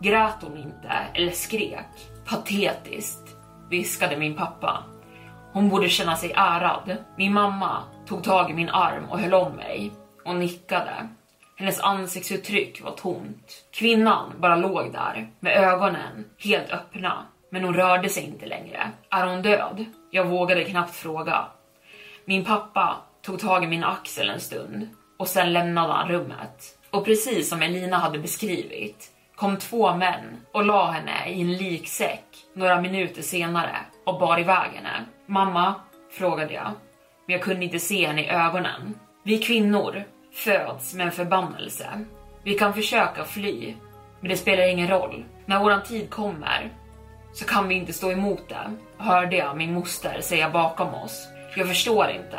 grät 0.00 0.36
hon 0.40 0.56
inte 0.56 0.92
eller 1.14 1.32
skrek. 1.32 2.10
Patetiskt, 2.24 3.36
viskade 3.70 4.16
min 4.16 4.34
pappa. 4.34 4.82
Hon 5.52 5.68
borde 5.68 5.88
känna 5.88 6.16
sig 6.16 6.32
ärad. 6.36 6.96
Min 7.16 7.32
mamma 7.32 7.82
tog 8.06 8.24
tag 8.24 8.50
i 8.50 8.54
min 8.54 8.68
arm 8.68 9.04
och 9.10 9.18
höll 9.18 9.34
om 9.34 9.52
mig 9.52 9.92
och 10.24 10.36
nickade. 10.36 11.08
Hennes 11.56 11.80
ansiktsuttryck 11.80 12.82
var 12.84 12.90
tomt. 12.90 13.64
Kvinnan 13.70 14.32
bara 14.38 14.56
låg 14.56 14.92
där 14.92 15.28
med 15.40 15.56
ögonen 15.56 16.24
helt 16.38 16.70
öppna, 16.70 17.26
men 17.50 17.64
hon 17.64 17.74
rörde 17.74 18.08
sig 18.08 18.24
inte 18.24 18.46
längre. 18.46 18.90
Är 19.10 19.26
hon 19.26 19.42
död? 19.42 19.84
Jag 20.10 20.24
vågade 20.24 20.64
knappt 20.64 20.94
fråga. 20.94 21.46
Min 22.28 22.44
pappa 22.44 22.96
tog 23.22 23.40
tag 23.40 23.64
i 23.64 23.66
min 23.66 23.84
axel 23.84 24.30
en 24.30 24.40
stund 24.40 24.88
och 25.18 25.28
sen 25.28 25.52
lämnade 25.52 25.92
han 25.92 26.08
rummet. 26.08 26.78
Och 26.90 27.04
precis 27.04 27.48
som 27.48 27.62
Elina 27.62 27.98
hade 27.98 28.18
beskrivit 28.18 29.10
kom 29.36 29.56
två 29.56 29.96
män 29.96 30.36
och 30.52 30.64
la 30.64 30.90
henne 30.90 31.28
i 31.28 31.40
en 31.40 31.52
liksäck 31.52 32.24
några 32.54 32.80
minuter 32.80 33.22
senare 33.22 33.76
och 34.04 34.20
bar 34.20 34.40
iväg 34.40 34.70
henne. 34.74 35.04
Mamma, 35.26 35.74
frågade 36.10 36.54
jag, 36.54 36.70
men 37.26 37.32
jag 37.32 37.42
kunde 37.42 37.64
inte 37.64 37.78
se 37.78 38.06
henne 38.06 38.24
i 38.24 38.28
ögonen. 38.28 38.94
Vi 39.22 39.38
kvinnor 39.38 40.04
föds 40.32 40.94
med 40.94 41.06
en 41.06 41.12
förbannelse. 41.12 42.04
Vi 42.42 42.54
kan 42.54 42.74
försöka 42.74 43.24
fly, 43.24 43.74
men 44.20 44.30
det 44.30 44.36
spelar 44.36 44.68
ingen 44.68 44.88
roll. 44.88 45.24
När 45.46 45.60
våran 45.60 45.82
tid 45.82 46.10
kommer 46.10 46.70
så 47.32 47.44
kan 47.44 47.68
vi 47.68 47.74
inte 47.74 47.92
stå 47.92 48.10
emot 48.10 48.48
det, 48.48 48.76
hörde 48.98 49.36
jag 49.36 49.56
min 49.56 49.74
moster 49.74 50.20
säga 50.20 50.50
bakom 50.50 50.94
oss. 50.94 51.28
Jag 51.58 51.68
förstår 51.68 52.10
inte. 52.10 52.38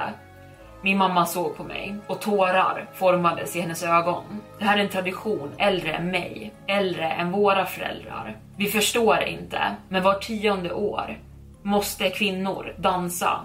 Min 0.82 0.97
mamma 0.97 1.25
såg 1.25 1.58
på 1.58 1.63
mig 1.63 1.95
och 2.08 2.21
tårar 2.21 2.89
formades 2.93 3.55
i 3.55 3.62
hennes 3.62 3.84
ögon. 3.84 4.23
Det 4.60 4.65
här 4.65 4.77
är 4.77 4.84
en 4.84 4.89
tradition 4.89 5.51
äldre 5.58 5.93
än 5.93 6.12
mig, 6.12 6.53
äldre 6.67 7.12
än 7.12 7.32
våra 7.32 7.65
föräldrar. 7.65 8.38
Vi 8.58 8.65
förstår 8.65 9.23
inte, 9.23 9.75
men 9.89 10.03
var 10.03 10.13
tionde 10.13 10.73
år 10.73 11.17
måste 11.63 12.10
kvinnor 12.10 12.75
dansa 12.77 13.39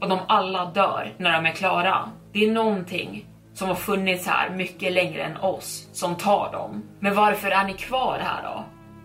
och 0.00 0.08
de 0.08 0.18
alla 0.28 0.64
dör 0.64 1.12
när 1.16 1.32
de 1.32 1.46
är 1.46 1.52
klara. 1.52 2.10
Det 2.32 2.44
är 2.44 2.52
någonting 2.52 3.26
som 3.54 3.68
har 3.68 3.74
funnits 3.74 4.26
här 4.26 4.50
mycket 4.50 4.92
längre 4.92 5.22
än 5.22 5.36
oss 5.36 5.88
som 5.92 6.14
tar 6.16 6.52
dem. 6.52 6.82
Men 7.00 7.14
varför 7.14 7.50
är 7.50 7.64
ni 7.64 7.72
kvar 7.72 8.18
här 8.22 8.42
då? 8.42 8.64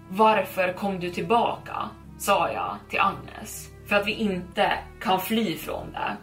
Varför 0.10 0.74
kom 0.74 1.00
du 1.00 1.10
tillbaka? 1.10 1.90
sa 2.20 2.52
jag 2.52 2.76
till 2.90 3.00
Agnes. 3.00 3.77
För 3.88 3.96
att 3.96 4.08
vi 4.08 4.14
inte 4.14 4.74
kan 5.02 5.22
fly 5.22 5.58
från 5.58 5.92
det. 5.92 6.18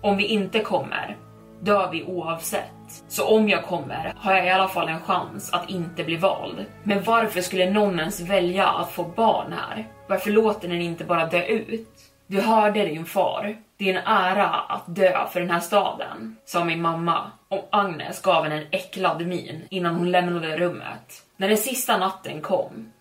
Om 0.00 0.16
vi 0.16 0.26
inte 0.26 0.60
kommer 0.60 1.16
dör 1.60 1.90
vi 1.90 2.04
oavsett. 2.04 3.04
Så 3.08 3.36
om 3.36 3.48
jag 3.48 3.64
kommer 3.64 4.14
har 4.16 4.34
jag 4.34 4.46
i 4.46 4.50
alla 4.50 4.68
fall 4.68 4.88
en 4.88 5.00
chans 5.00 5.52
att 5.52 5.70
inte 5.70 6.04
bli 6.04 6.16
vald. 6.16 6.64
Men 6.82 7.02
varför 7.02 7.40
skulle 7.40 7.70
någon 7.70 8.00
ens 8.00 8.20
välja 8.20 8.66
att 8.66 8.92
få 8.92 9.04
barn 9.04 9.52
här? 9.52 9.88
Varför 10.08 10.30
låter 10.30 10.68
den 10.68 10.80
inte 10.80 11.04
bara 11.04 11.26
dö 11.26 11.44
ut? 11.44 11.88
Du 12.26 12.40
hörde 12.40 12.84
din 12.84 13.04
far. 13.04 13.56
Det 13.76 13.90
är 13.90 13.94
en 13.94 14.06
ära 14.06 14.48
att 14.48 14.82
dö 14.86 15.26
för 15.32 15.40
den 15.40 15.50
här 15.50 15.60
staden, 15.60 16.36
sa 16.44 16.64
min 16.64 16.82
mamma 16.82 17.30
och 17.48 17.68
Agnes 17.72 18.22
gav 18.22 18.42
henne 18.42 18.56
en 18.56 18.66
äcklad 18.70 19.26
min 19.26 19.66
innan 19.70 19.94
hon 19.94 20.10
lämnade 20.10 20.56
rummet. 20.56 21.22
När 21.36 21.48
den 21.48 21.56
sista 21.56 21.98
natten 21.98 22.40
kom 22.40 22.92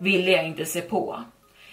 ville 0.00 0.30
jag 0.30 0.46
inte 0.46 0.64
se 0.64 0.80
på. 0.80 1.22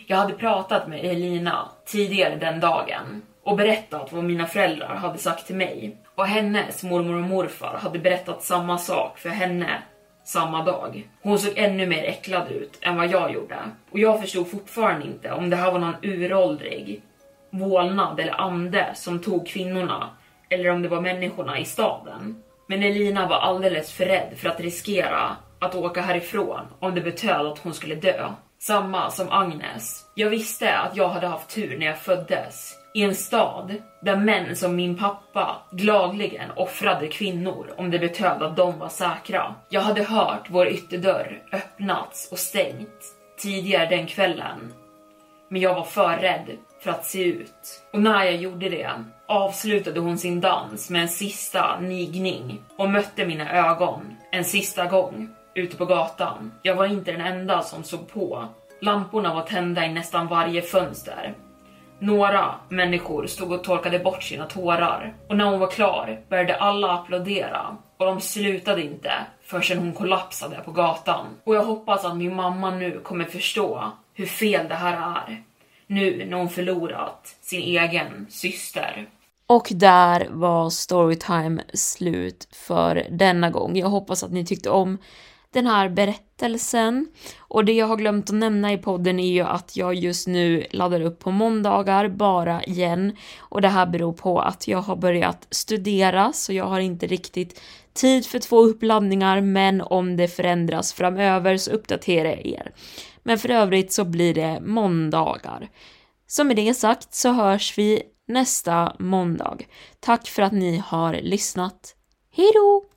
Jag 0.08 0.18
hade 0.18 0.34
pratat 0.34 0.88
med 0.88 1.06
Elina 1.06 1.70
tidigare 1.86 2.36
den 2.36 2.60
dagen 2.60 3.22
och 3.44 3.58
berättat 3.58 4.12
vad 4.12 4.24
mina 4.24 4.46
föräldrar 4.46 4.96
hade 4.96 5.18
sagt 5.18 5.48
till 5.48 5.56
mig. 5.56 5.98
Och 6.16 6.26
hennes 6.26 6.84
mormor 6.84 7.16
och 7.16 7.30
morfar 7.30 7.78
hade 7.82 8.00
berättat 8.00 8.44
samma 8.44 8.78
sak 8.78 9.18
för 9.18 9.30
henne 9.30 9.82
samma 10.24 10.64
dag. 10.64 11.10
Hon 11.22 11.40
såg 11.40 11.54
ännu 11.56 11.88
mer 11.88 12.04
äcklad 12.04 12.52
ut 12.52 12.80
än 12.82 12.98
vad 12.98 13.12
jag 13.12 13.34
gjorde. 13.34 13.58
Och 13.92 14.00
jag 14.00 14.22
förstod 14.22 14.52
fortfarande 14.52 15.06
inte 15.06 15.32
om 15.32 15.50
det 15.50 15.56
här 15.56 15.72
var 15.72 15.80
någon 15.80 15.96
uråldrig 16.02 17.02
vålnad 17.50 18.20
eller 18.20 18.42
ande 18.42 18.92
som 18.96 19.20
tog 19.20 19.48
kvinnorna 19.48 20.10
eller 20.50 20.70
om 20.70 20.82
det 20.82 20.88
var 20.88 21.02
människorna 21.02 21.60
i 21.60 21.66
staden. 21.66 22.44
Men 22.68 22.84
Elina 22.84 23.28
var 23.28 23.36
alldeles 23.36 23.92
för 23.92 24.06
rädd 24.06 24.34
för 24.38 24.50
att 24.50 24.60
riskera 24.60 25.36
att 25.60 25.76
åka 25.76 26.02
härifrån 26.02 26.62
om 26.80 26.96
det 26.96 27.02
betöd 27.02 27.46
att 27.46 27.60
hon 27.60 27.74
skulle 27.74 27.96
dö. 27.96 28.30
Samma 28.68 29.12
som 29.12 29.32
Agnes. 29.32 30.06
Jag 30.14 30.30
visste 30.30 30.78
att 30.78 30.96
jag 30.96 31.10
hade 31.10 31.28
haft 31.28 31.50
tur 31.50 31.78
när 31.78 31.86
jag 31.86 32.00
föddes 32.00 32.76
i 32.94 33.02
en 33.02 33.16
stad 33.16 33.76
där 34.02 34.16
män 34.18 34.56
som 34.56 34.76
min 34.76 34.98
pappa 34.98 35.62
gladligen 35.72 36.52
offrade 36.56 37.08
kvinnor 37.08 37.74
om 37.78 37.92
det 37.92 38.00
betöd 38.00 38.44
att 38.44 38.56
de 38.56 38.80
var 38.80 38.90
säkra. 38.90 39.56
Jag 39.70 39.82
hade 39.82 40.04
hört 40.04 40.48
vår 40.50 40.68
ytterdörr 40.68 41.44
öppnats 41.52 42.32
och 42.32 42.40
stängt 42.40 43.04
tidigare 43.38 43.86
den 43.86 44.08
kvällen. 44.08 44.74
Men 45.50 45.62
jag 45.62 45.76
var 45.76 45.84
för 45.84 46.18
rädd 46.18 46.58
för 46.84 46.92
att 46.92 47.06
se 47.06 47.24
ut. 47.24 47.84
Och 47.94 48.02
när 48.02 48.24
jag 48.24 48.36
gjorde 48.36 48.70
det 48.70 48.92
avslutade 49.28 50.00
hon 50.00 50.18
sin 50.18 50.42
dans 50.42 50.90
med 50.90 51.02
en 51.02 51.10
sista 51.10 51.80
nigning 51.80 52.62
och 52.78 52.90
mötte 52.90 53.26
mina 53.26 53.70
ögon 53.70 54.18
en 54.32 54.46
sista 54.46 54.86
gång 54.86 55.36
ute 55.56 55.78
på 55.78 55.86
gatan. 55.86 56.52
Jag 56.62 56.76
var 56.76 56.86
inte 56.86 57.12
den 57.12 57.22
enda 57.22 57.62
som 57.62 57.84
såg 57.84 58.08
på. 58.08 58.48
Lamporna 58.82 59.34
var 59.34 59.42
tända 59.42 59.86
i 59.86 59.94
nästan 59.94 60.28
varje 60.28 60.62
fönster 60.62 61.36
några 62.00 62.56
människor 62.70 63.28
stod 63.28 63.52
och 63.52 63.64
torkade 63.64 64.00
bort 64.00 64.24
sina 64.24 64.46
tårar 64.46 65.14
och 65.30 65.38
när 65.38 65.46
hon 65.46 65.60
var 65.60 65.72
klar 65.72 66.22
började 66.30 66.56
alla 66.56 66.94
applådera 66.94 67.78
och 67.98 68.06
de 68.06 68.22
slutade 68.22 68.82
inte 68.82 69.12
förrän 69.44 69.78
hon 69.78 69.94
kollapsade 69.94 70.62
på 70.66 70.72
gatan. 70.72 71.26
Och 71.44 71.56
jag 71.56 71.64
hoppas 71.64 72.06
att 72.06 72.18
min 72.18 72.36
mamma 72.36 72.72
nu 72.72 73.00
kommer 73.00 73.26
förstå 73.26 73.92
hur 74.14 74.26
fel 74.26 74.68
det 74.68 74.76
här 74.76 75.16
är. 75.28 75.44
Nu 75.88 76.26
när 76.26 76.38
hon 76.38 76.50
förlorat 76.50 77.36
sin 77.42 77.62
egen 77.62 78.28
syster. 78.30 79.10
Och 79.48 79.68
där 79.72 80.28
var 80.30 80.70
Storytime 80.70 81.64
slut 81.74 82.48
för 82.52 83.08
denna 83.10 83.50
gång. 83.50 83.78
Jag 83.78 83.88
hoppas 83.88 84.24
att 84.24 84.32
ni 84.32 84.46
tyckte 84.46 84.70
om 84.70 84.98
den 85.56 85.68
här 85.68 85.90
berättelsen. 85.90 87.08
Och 87.38 87.66
det 87.66 87.74
jag 87.74 87.88
har 87.88 87.98
glömt 87.98 88.30
att 88.30 88.36
nämna 88.36 88.74
i 88.74 88.78
podden 88.78 89.20
är 89.20 89.32
ju 89.32 89.42
att 89.42 89.78
jag 89.78 89.96
just 89.96 90.28
nu 90.28 90.66
laddar 90.72 91.02
upp 91.02 91.20
på 91.20 91.32
måndagar 91.32 92.08
bara 92.08 92.64
igen. 92.64 93.18
Och 93.40 93.62
det 93.62 93.68
här 93.68 93.86
beror 93.86 94.14
på 94.14 94.40
att 94.40 94.68
jag 94.68 94.82
har 94.82 94.96
börjat 94.96 95.48
studera 95.50 96.34
så 96.34 96.54
jag 96.54 96.66
har 96.66 96.80
inte 96.80 97.08
riktigt 97.08 97.62
tid 97.94 98.26
för 98.26 98.40
två 98.40 98.62
uppladdningar 98.62 99.42
men 99.42 99.82
om 99.82 100.18
det 100.18 100.28
förändras 100.28 100.94
framöver 100.94 101.58
så 101.58 101.72
uppdaterar 101.72 102.30
jag 102.30 102.46
er. 102.46 102.72
Men 103.24 103.38
för 103.38 103.50
övrigt 103.50 103.94
så 103.94 104.06
blir 104.06 104.34
det 104.34 104.60
måndagar. 104.62 105.70
Så 106.28 106.44
med 106.44 106.56
det 106.56 106.74
sagt 106.74 107.14
så 107.14 107.32
hörs 107.32 107.78
vi 107.78 108.02
nästa 108.28 108.96
måndag. 109.00 109.58
Tack 110.00 110.28
för 110.28 110.42
att 110.42 110.54
ni 110.54 110.78
har 110.86 111.14
lyssnat. 111.14 111.96
Hejdå! 112.32 112.95